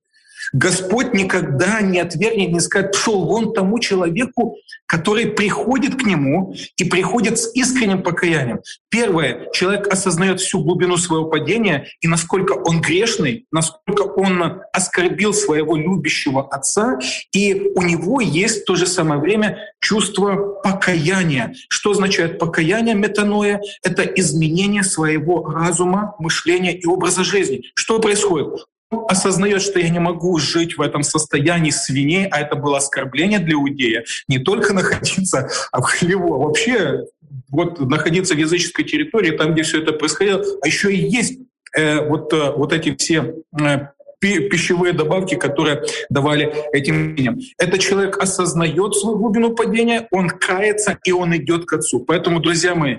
[0.52, 6.84] Господь никогда не отвергнет, не скажет, пшел вон тому человеку, который приходит к нему и
[6.84, 8.60] приходит с искренним покаянием.
[8.90, 15.76] Первое, человек осознает всю глубину своего падения и насколько он грешный, насколько он оскорбил своего
[15.76, 16.98] любящего отца,
[17.32, 21.54] и у него есть в то же самое время чувство покаяния.
[21.68, 23.60] Что означает покаяние метаноя?
[23.82, 27.62] Это изменение своего разума, мышления и образа жизни.
[27.74, 28.66] Что происходит?
[29.08, 33.54] Осознает, что я не могу жить в этом состоянии свиней, а это было оскорбление для
[33.54, 37.04] иудея, не только находиться а в хлеву, а вообще
[37.50, 41.38] вот находиться в языческой территории, там, где все это происходило, а еще и есть
[41.76, 43.88] э, вот, э, вот эти все э,
[44.20, 47.40] пищевые добавки, которые давали этим людям.
[47.58, 52.00] Этот человек осознает свою глубину падения, он кается и он идет к Отцу.
[52.00, 52.98] Поэтому, друзья мои,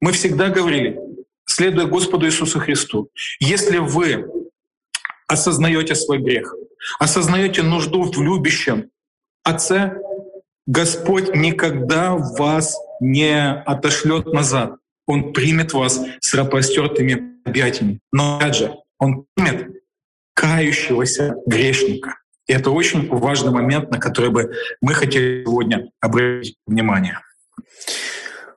[0.00, 0.98] мы всегда говорили,
[1.44, 4.26] следуя Господу Иисусу Христу, если вы
[5.30, 6.54] осознаете свой грех,
[6.98, 8.90] осознаете нужду в любящем
[9.42, 9.96] Отце,
[10.66, 14.74] Господь никогда вас не отошлет назад.
[15.06, 18.00] Он примет вас с распростертыми объятиями.
[18.12, 19.82] Но опять же, Он примет
[20.34, 22.18] кающегося грешника.
[22.46, 27.20] И это очень важный момент, на который бы мы хотели сегодня обратить внимание.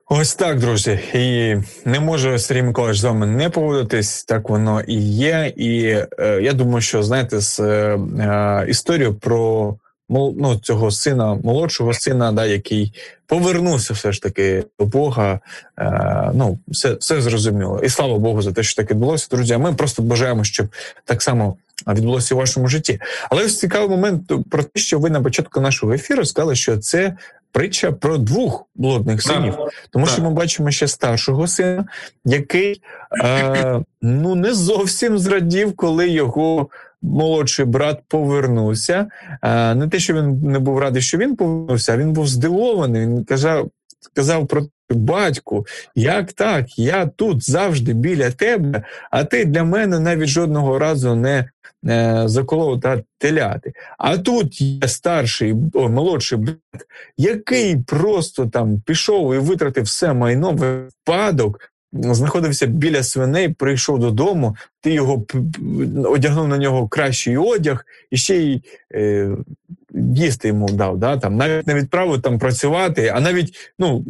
[0.08, 4.24] Ось так, друзі, і не можу Сергій Миколаївич з вами не поводитись.
[4.24, 5.52] Так воно і є.
[5.56, 5.82] І
[6.18, 9.74] е, я думаю, що знаєте, з е, е історію про
[10.08, 12.92] ну, цього сина, молодшого сина, да, який
[13.26, 15.40] повернувся все ж таки до Бога.
[15.78, 17.80] Е, Ну, все все зрозуміло.
[17.84, 19.28] І слава Богу за те, що так відбулося.
[19.30, 20.66] Друзі, ми просто бажаємо, щоб
[21.04, 21.56] так само
[21.88, 23.00] відбулося у вашому житті.
[23.30, 27.16] Але ось цікавий момент про те, що ви на початку нашого ефіру сказали, що це
[27.54, 29.54] притча про двох блудних синів,
[29.90, 31.86] тому що ми бачимо ще старшого сина,
[32.24, 32.82] який
[33.24, 36.68] е, ну не зовсім зрадів, коли його.
[37.06, 39.06] Молодший брат повернувся.
[39.42, 43.02] Е, не те, що він не був радий, що він повернувся, а він був здивований.
[43.02, 43.70] Він казав
[44.12, 46.78] казав про батьку, як так?
[46.78, 51.50] Я тут завжди біля тебе, а ти для мене навіть жодного разу не
[51.88, 53.72] е, заколов та теляти.
[53.98, 56.86] А тут є старший о, молодший брат,
[57.16, 61.73] який просто там пішов і витратив все майно випадок.
[61.94, 65.26] Знаходився біля свиней, прийшов додому, ти його
[66.04, 68.62] одягнув на нього кращий одяг і ще й
[68.94, 69.30] е,
[69.94, 73.12] їсти йому дав, да, там навіть не відправив там працювати.
[73.14, 74.04] А навіть, ну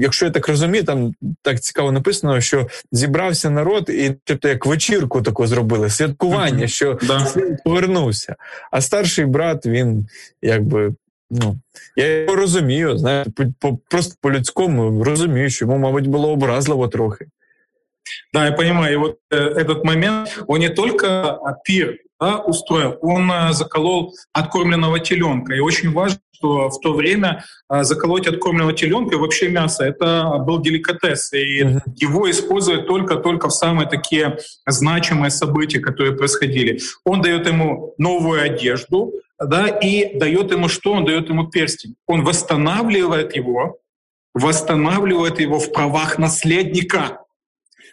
[0.00, 5.22] якщо я так розумію, там так цікаво написано, що зібрався народ, і тобто як вечірку
[5.22, 7.26] таку зробили, святкування, що да.
[7.64, 8.36] повернувся.
[8.70, 10.06] А старший брат він
[10.42, 10.94] якби.
[11.31, 11.57] Ну,
[11.95, 17.25] я його розумію, знаєте, по, по, просто по-людському розумію, що йому, мабуть, було образливо трохи.
[18.33, 18.93] Да, я понимаю.
[18.93, 22.97] И вот э, этот момент, он не только пир да, устроил.
[23.01, 25.53] Он э, заколол откормленного теленка.
[25.55, 30.37] И очень важно, что в то время э, заколоть откормленного теленка и вообще мясо — это
[30.39, 31.33] был деликатес.
[31.33, 31.81] И uh-huh.
[31.95, 36.79] его используют только-только в самые такие значимые события, которые происходили.
[37.03, 39.13] Он дает ему новую одежду,
[39.46, 40.92] да, и дает ему что?
[40.92, 41.96] Он дает ему перстень.
[42.06, 43.78] Он восстанавливает его,
[44.34, 47.20] восстанавливает его в правах наследника.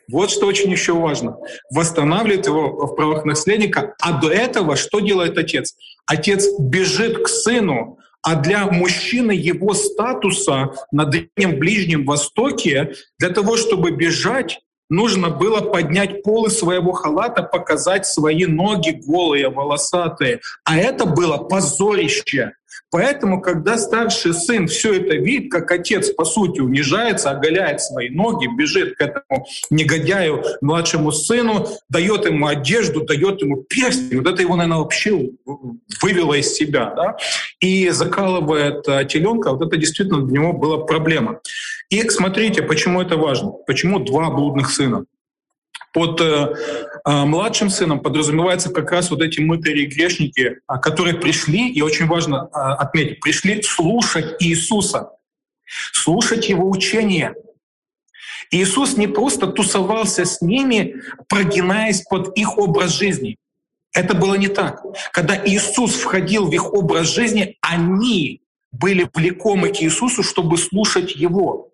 [0.09, 1.37] Вот что очень еще важно.
[1.73, 3.95] Восстанавливает его в правах наследника.
[4.01, 5.75] А до этого что делает отец?
[6.05, 13.57] Отец бежит к сыну, а для мужчины его статуса на Древнем Ближнем Востоке, для того,
[13.57, 20.41] чтобы бежать, нужно было поднять полы своего халата, показать свои ноги голые, волосатые.
[20.63, 22.53] А это было позорище.
[22.89, 28.47] Поэтому, когда старший сын все это видит, как отец, по сути, унижается, оголяет свои ноги,
[28.47, 34.55] бежит к этому негодяю, младшему сыну, дает ему одежду, дает ему перстень, вот это его,
[34.55, 35.31] наверное, вообще
[36.01, 37.17] вывело из себя, да?
[37.59, 41.41] и закалывает э, теленка, вот это действительно для него была проблема.
[41.89, 45.05] И смотрите, почему это важно, почему два блудных сына.
[45.93, 46.53] Под э,
[47.05, 51.81] э, младшим сыном подразумевается как раз вот эти мытари и грешники, а, которые пришли, и
[51.81, 55.11] очень важно э, отметить, пришли слушать Иисуса,
[55.93, 57.35] слушать Его учения.
[58.51, 63.37] Иисус не просто тусовался с ними, прогинаясь под их образ жизни.
[63.93, 64.83] Это было не так.
[65.11, 68.41] Когда Иисус входил в их образ жизни, они
[68.71, 71.71] были влекомы к Иисусу, чтобы слушать Его.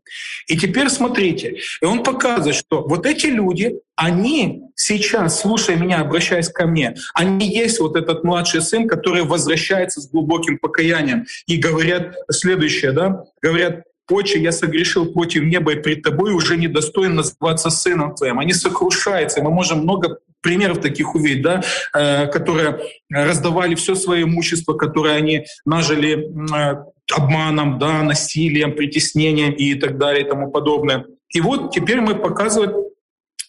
[0.47, 6.49] И теперь смотрите, и он показывает, что вот эти люди, они сейчас, слушая меня, обращаясь
[6.49, 12.15] ко мне, они есть вот этот младший сын, который возвращается с глубоким покаянием и говорят
[12.29, 18.13] следующее, да, говорят, «Отче, я согрешил против неба и пред тобой уже недостоин называться сыном
[18.13, 18.37] твоим».
[18.37, 21.63] Они сокрушаются, и мы можем много примеров таких увидеть, да,
[21.95, 22.79] э, которые
[23.09, 30.25] раздавали все свое имущество, которое они нажили э, обманом, да, насилием, притеснением и так далее
[30.25, 31.05] и тому подобное.
[31.29, 32.73] И вот теперь мы показываем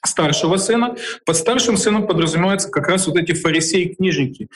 [0.04, 0.96] старшего сына.
[1.26, 4.48] Под старшим сыном подразумеваются как раз вот эти фарисеи-книжники.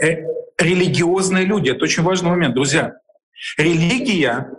[0.00, 0.24] Э,
[0.58, 1.70] религиозные люди.
[1.70, 2.94] Это очень важный момент, друзья.
[3.58, 4.50] Религия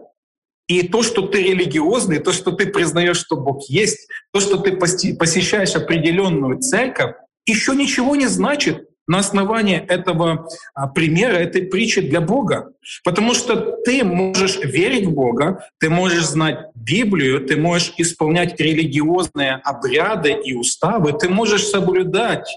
[0.67, 4.75] и то, что ты религиозный, то, что ты признаешь, что Бог есть, то, что ты
[4.75, 7.15] посещаешь определенную церковь,
[7.47, 12.73] еще ничего не значит на основании этого а, примера, этой притчи для Бога.
[13.05, 19.61] Потому что ты можешь верить в Бога, ты можешь знать Библию, ты можешь исполнять религиозные
[19.63, 22.49] обряды и уставы, ты можешь соблюдать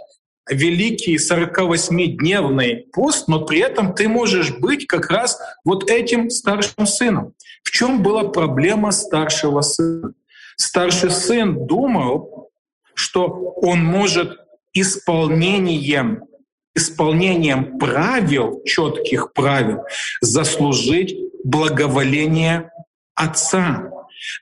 [0.50, 7.34] великий 48-дневный пост, но при этом ты можешь быть как раз вот этим старшим сыном.
[7.62, 10.14] В чем была проблема старшего сына?
[10.56, 12.50] Старший сын думал,
[12.94, 14.36] что он может
[14.72, 16.24] исполнением,
[16.74, 19.82] исполнением правил, четких правил,
[20.20, 22.70] заслужить благоволение
[23.14, 23.90] отца.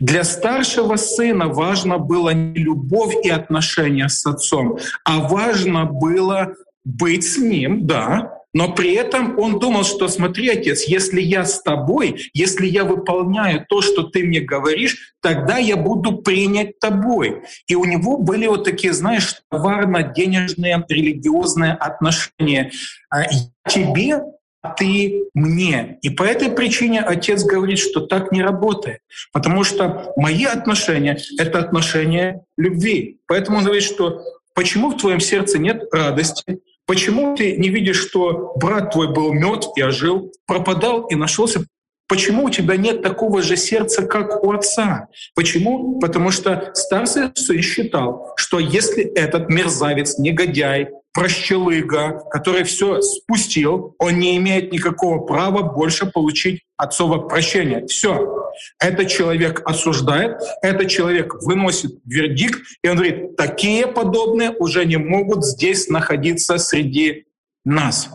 [0.00, 6.54] Для старшего сына важно было не любовь и отношения с отцом, а важно было
[6.84, 11.62] быть с ним, да, но при этом он думал, что смотри, отец, если я с
[11.62, 17.42] тобой, если я выполняю то, что ты мне говоришь, тогда я буду принять тобой.
[17.66, 22.70] И у него были вот такие, знаешь, товарно-денежные религиозные отношения.
[23.10, 23.24] «А
[23.68, 24.22] тебе,
[24.62, 25.98] а ты мне.
[26.02, 29.00] И по этой причине отец говорит, что так не работает.
[29.32, 33.20] Потому что мои отношения— это отношения любви.
[33.26, 34.22] Поэтому он говорит, что
[34.54, 39.68] почему в твоем сердце нет радости, Почему ты не видишь, что брат твой был мертв
[39.76, 41.66] и ожил, пропадал и нашелся?
[42.08, 45.08] Почему у тебя нет такого же сердца, как у отца?
[45.34, 46.00] Почему?
[46.00, 50.88] Потому что старший сын считал, что если этот мерзавец, негодяй,
[51.18, 57.84] прощелыга, который все спустил, он не имеет никакого права больше получить отцово прощение.
[57.88, 58.48] Все.
[58.78, 65.44] Этот человек осуждает, этот человек выносит вердикт, и он говорит, такие подобные уже не могут
[65.44, 67.24] здесь находиться среди
[67.64, 68.08] нас.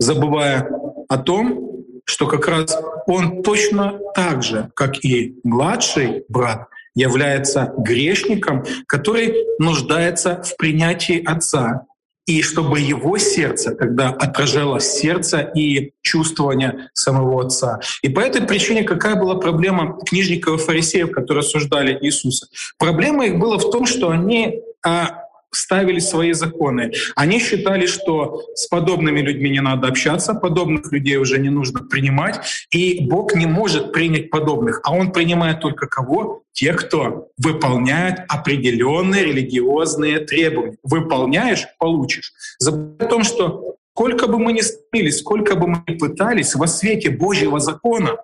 [0.00, 0.68] Забывая
[1.08, 2.76] о том, что как раз
[3.06, 11.86] он точно так же, как и младший брат, является грешником, который нуждается в принятии Отца,
[12.26, 17.80] и чтобы его сердце тогда отражало сердце и чувствование самого Отца.
[18.02, 22.46] И по этой причине какая была проблема книжников и фарисеев, которые осуждали Иисуса?
[22.78, 25.23] Проблема их была в том, что они а,
[25.56, 26.92] ставили свои законы.
[27.16, 32.40] Они считали, что с подобными людьми не надо общаться, подобных людей уже не нужно принимать,
[32.70, 36.42] и Бог не может принять подобных, а Он принимает только кого?
[36.52, 40.76] Те, кто выполняет определенные религиозные требования.
[40.82, 42.32] Выполняешь— получишь.
[42.58, 46.66] Забудь о том, что сколько бы мы ни стремились, сколько бы мы ни пытались во
[46.66, 48.16] свете Божьего закона,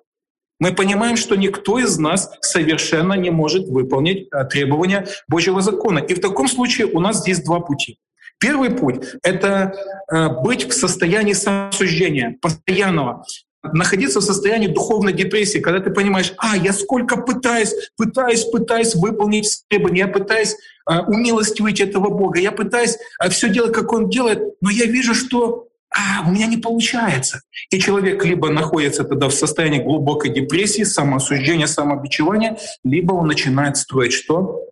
[0.61, 5.99] мы понимаем, что никто из нас совершенно не может выполнить э, требования Божьего закона.
[5.99, 7.99] И в таком случае у нас здесь два пути.
[8.39, 9.75] Первый путь— это
[10.13, 13.25] э, быть в состоянии самосуждения, постоянного,
[13.63, 19.65] находиться в состоянии духовной депрессии, когда ты понимаешь, а, я сколько пытаюсь, пытаюсь, пытаюсь выполнить
[19.69, 20.57] требования, я пытаюсь
[20.89, 22.99] э, умилостивить этого Бога, я пытаюсь
[23.31, 27.43] все делать, как Он делает, но я вижу, что а у меня не получается.
[27.71, 34.13] И человек либо находится тогда в состоянии глубокой депрессии, самоосуждения, самобичевания, либо он начинает строить
[34.13, 34.67] что?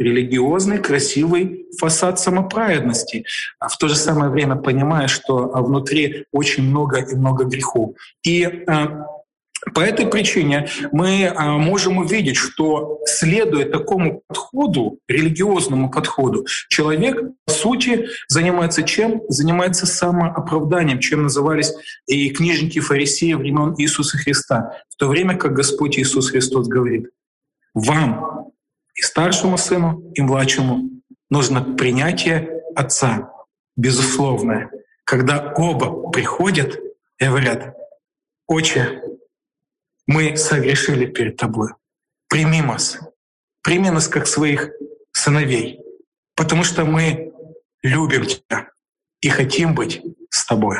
[0.00, 3.26] религиозный, красивый фасад самоправедности,
[3.58, 7.94] а в то же самое время понимая, что внутри очень много и много грехов.
[8.24, 9.06] И а,
[9.74, 17.52] по этой причине мы а, можем увидеть, что следуя такому подходу, религиозному подходу, человек, по
[17.52, 19.22] сути, занимается чем?
[19.28, 21.72] Занимается самооправданием, чем назывались
[22.06, 27.10] и книжники фарисеи времен Иисуса Христа, в то время как Господь Иисус Христос говорит,
[27.74, 28.52] вам
[28.94, 30.90] и старшему сыну, и младшему
[31.28, 33.32] нужно принятие Отца,
[33.76, 34.70] безусловное.
[35.04, 36.78] Когда оба приходят
[37.18, 37.74] и говорят,
[38.46, 39.02] «Отче,
[40.07, 41.69] мы согрешили перед Тобой.
[42.27, 42.99] Прими нас.
[43.61, 44.71] Прими нас как своих
[45.11, 45.79] сыновей,
[46.35, 47.31] потому что мы
[47.83, 48.71] любим Тебя
[49.21, 50.79] і хотім бути з тобою.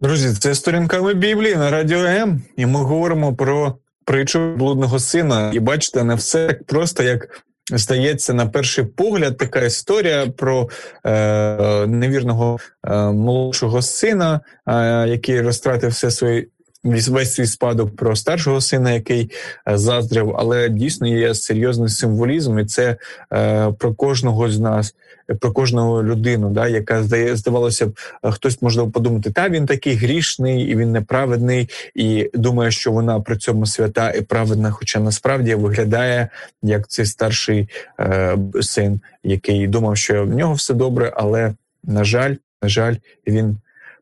[0.00, 5.50] Друзі, це сторінками Біблії на радіо М, і ми говоримо про притчу блудного сина.
[5.54, 10.68] І бачите, не все так просто, як здається, на перший погляд, така історія про
[11.04, 16.46] е, невірного е, молодшого сина, е, який розтратив все своє
[16.83, 19.31] весь свій спадок про старшого сина, який
[19.69, 22.97] е, заздрив, але дійсно є серйозний символізм, і це
[23.33, 24.95] е, про кожного з нас,
[25.39, 29.95] про кожного людину, да, яка здає, здавалося б, е, хтось можливо подумати, та він такий
[29.95, 35.55] грішний і він неправедний, і думає, що вона при цьому свята і праведна, хоча насправді
[35.55, 36.29] виглядає
[36.63, 37.69] як цей старший
[38.61, 41.53] син, який думав, що в нього все добре, але
[41.83, 42.95] на жаль, на жаль,
[43.27, 43.57] він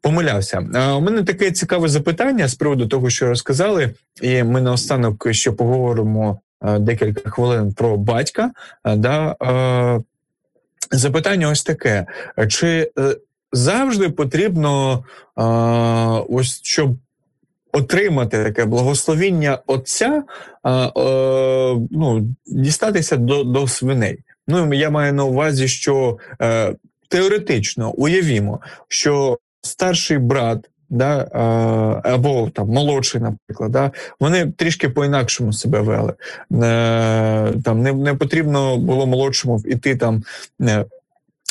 [0.05, 0.59] помилявся.
[0.97, 6.39] У мене таке цікаве запитання з приводу того, що розказали, і ми наостанок ще поговоримо
[6.79, 8.51] декілька хвилин про батька.
[8.95, 9.35] Да,
[10.91, 12.05] Запитання ось таке:
[12.47, 13.15] чи е,
[13.51, 15.03] завжди потрібно
[16.29, 16.95] ось щоб
[17.71, 20.23] отримати таке благословіння Отця,
[21.91, 24.19] ну, дістатися до, до свиней?
[24.47, 26.75] Ну я маю на увазі, що е,
[27.09, 30.69] теоретично уявімо, що старший брат.
[30.89, 31.27] Да,
[32.03, 36.13] Або там молодший, наприклад, да, вони трішки по-інакшому себе вели.
[36.53, 40.23] Е, там Не не потрібно було молодшому іти там
[40.61, 40.85] е,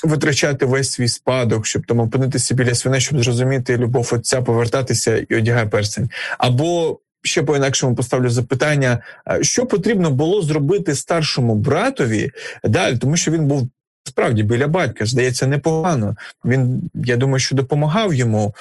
[0.04, 5.36] витрачати весь свій спадок, щоб там опинитися біля свиней, щоб зрозуміти любов отця, повертатися і
[5.36, 6.10] одягає персень.
[6.38, 8.98] Або ще по інакшому поставлю запитання,
[9.40, 12.30] що потрібно було зробити старшому братові
[12.64, 13.68] далі, тому що він був
[14.04, 16.16] справді біля батька, здається, непогано.
[16.44, 18.54] Він, я думаю, що допомагав йому.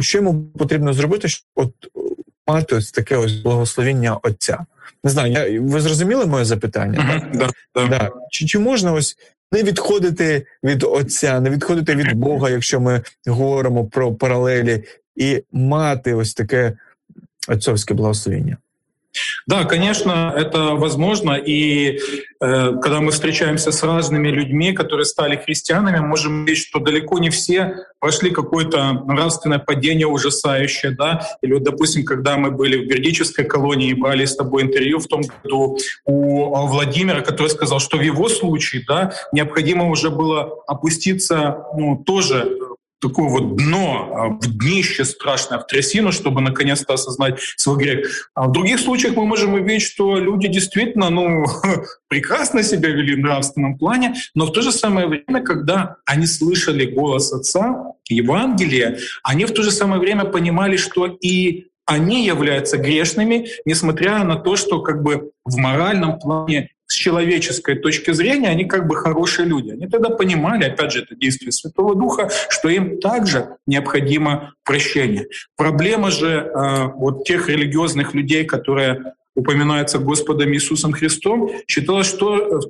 [0.00, 1.72] Що йому потрібно зробити, щоб от
[2.46, 4.66] мати ось таке ось благословіння Отця?
[5.04, 7.22] Не знаю, я, ви зрозуміли моє запитання?
[7.34, 7.86] Да, да.
[7.88, 8.10] Да.
[8.30, 9.16] Чи, чи можна ось
[9.52, 14.84] не відходити від Отця, не відходити від Бога, якщо ми говоримо про паралелі,
[15.16, 16.72] і мати ось таке
[17.48, 18.56] отцовське благословіння?
[19.46, 21.32] Да, конечно, это возможно.
[21.32, 21.98] И
[22.40, 27.30] э, когда мы встречаемся с разными людьми, которые стали христианами, можем видеть, что далеко не
[27.30, 30.92] все прошли какое-то нравственное падение ужасающее.
[30.92, 31.26] Да?
[31.42, 35.06] Или вот, допустим, когда мы были в Бердической колонии и брали с тобой интервью в
[35.06, 41.64] том году у Владимира, который сказал, что в его случае да, необходимо уже было опуститься
[41.76, 42.56] ну, тоже
[43.00, 48.30] такое вот дно, а, в днище страшное, в трясину, чтобы наконец-то осознать свой грех.
[48.34, 51.44] А в других случаях мы можем увидеть, что люди действительно ну,
[52.08, 56.84] прекрасно себя вели в нравственном плане, но в то же самое время, когда они слышали
[56.84, 63.48] голос Отца, Евангелие, они в то же самое время понимали, что и они являются грешными,
[63.64, 68.88] несмотря на то, что как бы в моральном плане с человеческой точки зрения они как
[68.88, 69.70] бы хорошие люди.
[69.70, 75.28] Они тогда понимали, опять же, это действие Святого Духа, что им также необходимо прощение.
[75.56, 82.60] Проблема же э, вот тех религиозных людей, которые упоминается Господом Иисусом Христом, считалось, что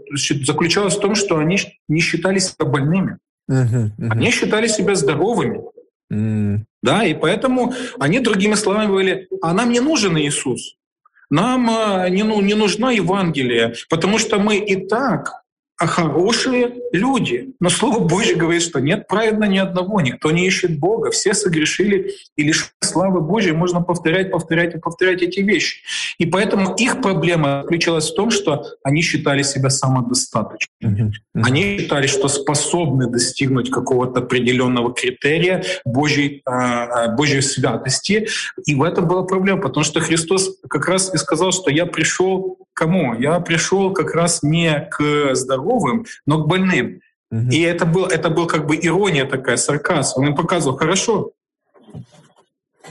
[0.44, 1.58] заключалось в том, что они
[1.88, 3.16] не считали себя больными.
[3.50, 4.08] Uh-huh, uh-huh.
[4.10, 5.62] Они считали себя здоровыми.
[6.12, 6.58] Uh-huh.
[6.82, 10.76] Да, и поэтому они другими словами говорили, а нам не нужен Иисус.
[11.30, 11.66] Нам
[12.12, 15.39] не, ну, не нужна Евангелие, потому что мы и так
[15.80, 17.54] а хорошие люди.
[17.58, 22.12] Но Слово Божье говорит, что нет праведно ни одного, никто не ищет Бога, все согрешили,
[22.36, 25.80] и лишь славы Божьей можно повторять, повторять и повторять эти вещи.
[26.18, 31.14] И поэтому их проблема заключалась в том, что они считали себя самодостаточными.
[31.34, 38.28] Они считали, что способны достигнуть какого-то определенного критерия Божьей, а, а, Божьей святости.
[38.66, 42.58] И в этом была проблема, потому что Христос как раз и сказал, что я пришел
[42.80, 43.14] кому?
[43.14, 45.34] Я пришел как раз не к
[45.70, 47.00] здоровым, но к больным.
[47.30, 47.50] Угу.
[47.50, 50.20] И это был, это был как бы ирония такая, сарказм.
[50.20, 51.32] Он им показывал, хорошо,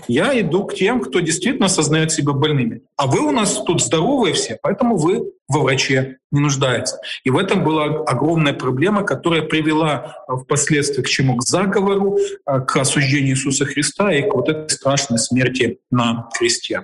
[0.08, 2.82] я иду к тем, кто действительно осознает себя больными.
[2.96, 6.94] А вы у нас тут здоровые все, поэтому вы во враче не нуждаетесь.
[7.24, 11.36] И в этом была огромная проблема, которая привела впоследствии к чему?
[11.36, 16.82] К заговору, а, к осуждению Иисуса Христа и к вот этой страшной смерти на кресте.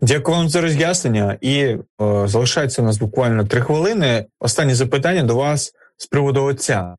[0.00, 1.38] Дякую вам за роз'яснення.
[1.40, 4.26] І о, залишається у нас буквально три хвилини.
[4.40, 6.96] Останнє запитання до вас з приводу отця.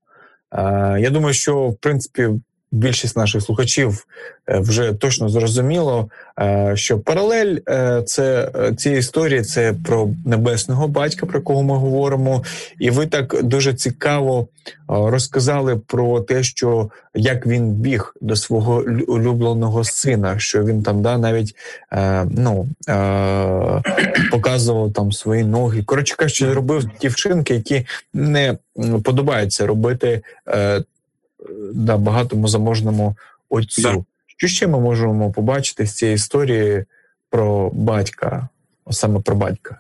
[0.52, 2.30] Е, я думаю, що в принципі
[2.71, 4.07] більшість наших слухачів
[4.49, 6.11] е, вже точно зрозуміло,
[6.41, 12.45] е, що паралель е, це цієї історії це про небесного батька, про кого ми говоримо,
[12.79, 14.49] і ви так дуже цікаво
[14.89, 21.19] розказали про те, що як він біг до свого улюбленого сина, що він там да
[21.19, 21.55] навіть
[22.31, 22.69] ну
[24.31, 25.83] показував там свої ноги.
[25.83, 28.57] Коротше кажучи, робив ті вчинки, які не
[29.03, 30.23] подобається робити
[31.74, 33.16] да, багатому заможному
[33.50, 33.82] отцю.
[33.82, 34.04] Да.
[34.38, 36.86] Що ще ми можемо побачити з цієї історії
[37.30, 38.50] про батька,
[38.92, 39.80] саме про батька?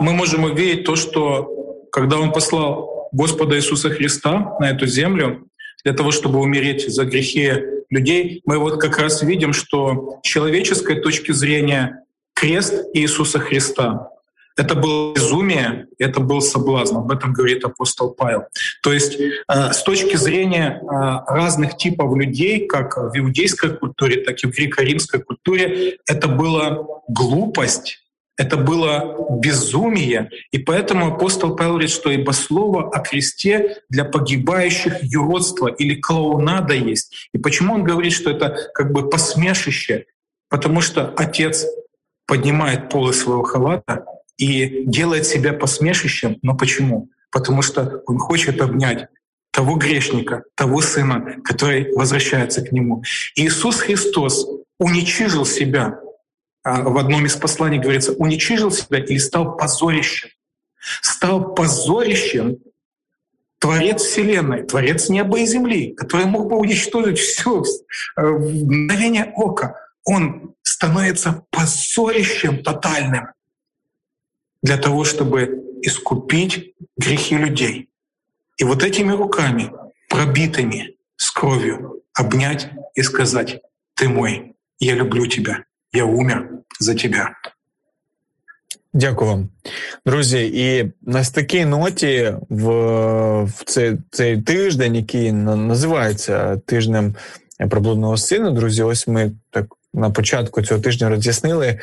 [0.00, 1.48] Мы можем увидеть то, что
[1.90, 5.46] когда Он послал Господа Иисуса Христа на эту землю
[5.84, 7.52] для того, чтобы умереть за грехи
[7.90, 12.04] людей, мы вот как раз видим, что с человеческой точки зрения
[12.34, 14.08] крест Иисуса Христа
[14.59, 16.97] это было безумие, это был соблазн.
[16.97, 18.43] Об этом говорит апостол Павел.
[18.83, 24.43] То есть э, с точки зрения э, разных типов людей, как в иудейской культуре, так
[24.43, 27.99] и в греко-римской культуре, это была глупость,
[28.35, 30.29] это было безумие.
[30.51, 36.73] И поэтому апостол Павел говорит, что ибо слово о кресте для погибающих юродство или клоунада
[36.73, 37.29] есть.
[37.33, 40.05] И почему он говорит, что это как бы посмешище?
[40.49, 41.65] Потому что отец
[42.25, 44.05] поднимает полы своего халата
[44.39, 46.37] и делает себя посмешищем.
[46.41, 47.09] Но почему?
[47.29, 49.07] Потому что он хочет обнять
[49.51, 53.03] того грешника, того сына, который возвращается к нему.
[53.35, 54.47] Иисус Христос
[54.79, 55.99] уничижил себя.
[56.63, 60.29] А в одном из посланий говорится, уничижил себя или стал позорищем.
[61.01, 62.57] Стал позорищем
[63.59, 67.63] Творец Вселенной, Творец неба и земли, который мог бы уничтожить все
[68.15, 69.75] в мгновение ока.
[70.05, 73.27] Он становится позорищем тотальным
[74.62, 77.88] для того, чтобы искупить грехи людей.
[78.56, 79.70] И вот этими руками,
[80.08, 83.60] пробитыми с кровью, обнять и сказать,
[83.94, 86.48] «Ты мой, я люблю тебя, я умер
[86.78, 87.34] за тебя».
[88.96, 89.48] Дякую вам,
[90.06, 90.50] друзі.
[90.54, 92.68] І на такій ноті в,
[93.42, 97.14] в цей цей тиждень, який називається тижнем
[97.70, 101.78] проблудного сина, друзі, ось ми так на початку цього тижня роз'яснили.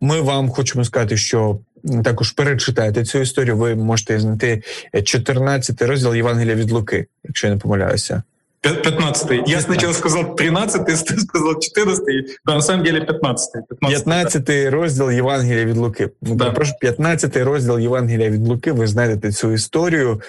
[0.00, 1.58] Ми вам хочемо сказати, що
[2.03, 3.57] також перечитайте цю історію.
[3.57, 4.63] Ви можете знайти
[5.03, 8.23] 14 розділ Євангелія від Луки, якщо я не помиляюся.
[8.61, 9.47] 15.
[9.47, 13.67] Я сначала сказал 13, ты сказал 14, да, на самом деле 15.
[13.67, 14.69] 15, 15 да.
[14.69, 16.09] розділ Євангелія від Луки.
[16.21, 16.51] Ну, да.
[16.51, 20.21] Прошу, 15 розділ Євангелія від Луки, ви знайдете цю історію,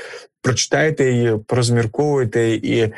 [0.42, 2.92] прочитайте її, порозмірковуйте, і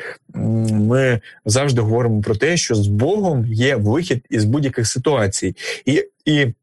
[0.73, 5.55] ми завжди говоримо про те, що з Богом є вихід із будь-яких ситуацій.
[5.85, 6.53] І, і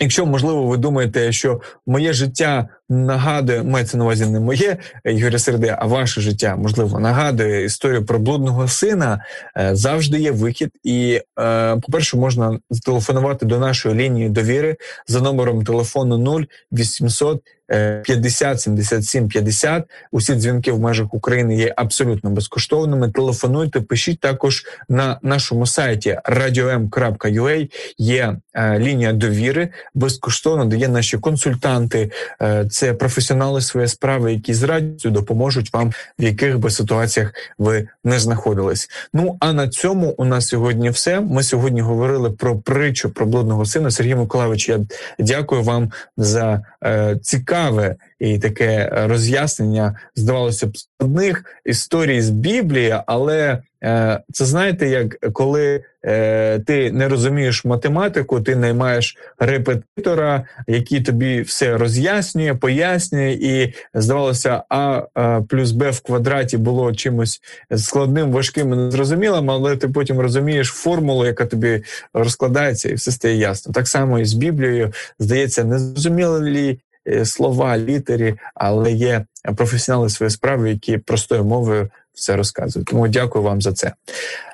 [0.00, 5.76] Якщо можливо ви думаєте, що моє життя нагадує, мається на увазі не моє Ігоря Середи,
[5.78, 9.24] а ваше життя можливо нагадує історію про блудного сина,
[9.56, 10.70] е, завжди є вихід.
[10.84, 14.76] І, е, по-перше, можна зателефонувати до нашої лінії довіри
[15.06, 16.42] за номером телефону 0
[16.72, 19.84] 800 50 77 50.
[20.12, 23.10] Усі дзвінки в межах України є абсолютно безкоштовними.
[23.10, 31.18] Телефонуйте, пишіть також на нашому сайті radio.m.ua є е, лінія довіри безкоштовно, де є наші
[31.18, 32.10] консультанти,
[32.42, 37.88] е, це професіонали своєї справи, які з радістю допоможуть вам, в яких би ситуаціях ви
[38.04, 38.88] не знаходились.
[39.14, 41.20] Ну а на цьому у нас сьогодні все.
[41.20, 43.90] Ми сьогодні говорили про притчу про блудного сина.
[43.90, 44.78] Сергій Миколаївич, я
[45.18, 47.16] дякую вам за е,
[47.58, 49.98] цікаве і таке роз'яснення.
[50.16, 57.08] Здавалося б, складних історій з Біблії, але е, це знаєте, як коли е, ти не
[57.08, 65.70] розумієш математику, ти наймаєш репетитора, який тобі все роз'яснює, пояснює, і здавалося, а, а плюс
[65.70, 67.40] Б в квадраті було чимось
[67.76, 71.82] складним, важким і незрозумілим, але ти потім розумієш формулу, яка тобі
[72.14, 73.72] розкладається, і все стає ясно.
[73.72, 76.87] Так само і з Біблією здається, незрозумілі Е,
[77.24, 79.24] слова, літері, але є
[79.56, 82.88] професіонали своєї справи, які простою мовою все розказують.
[82.88, 83.92] Тому дякую вам за це.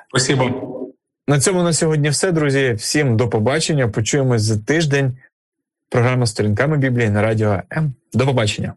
[0.09, 0.71] Спасибо.
[1.27, 2.73] На цьому на сьогодні все, друзі.
[2.73, 3.87] Всім до побачення.
[3.87, 5.17] Почуємось за тиждень.
[5.89, 7.93] Програма сторінками Біблії на радіо М.
[8.13, 8.73] До побачення.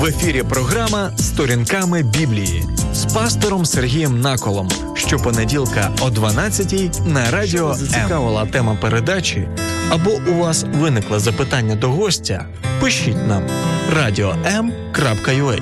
[0.00, 4.68] В ефірі програма Сторінками Біблії з пастором Сергієм Наколом.
[4.94, 7.74] Щопонеділка о 12-й на радіо М.
[7.74, 9.48] зацікавила тема передачі
[9.90, 12.46] або у вас виникло запитання до гостя,
[12.80, 13.42] пишіть нам
[13.98, 15.60] radio.m.ua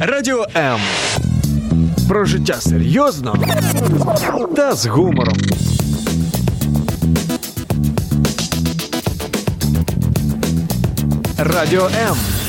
[0.00, 0.80] Радіо М.
[2.08, 3.34] Про життя серйозно
[4.56, 5.36] та з гумором.
[11.42, 12.39] Радіо М.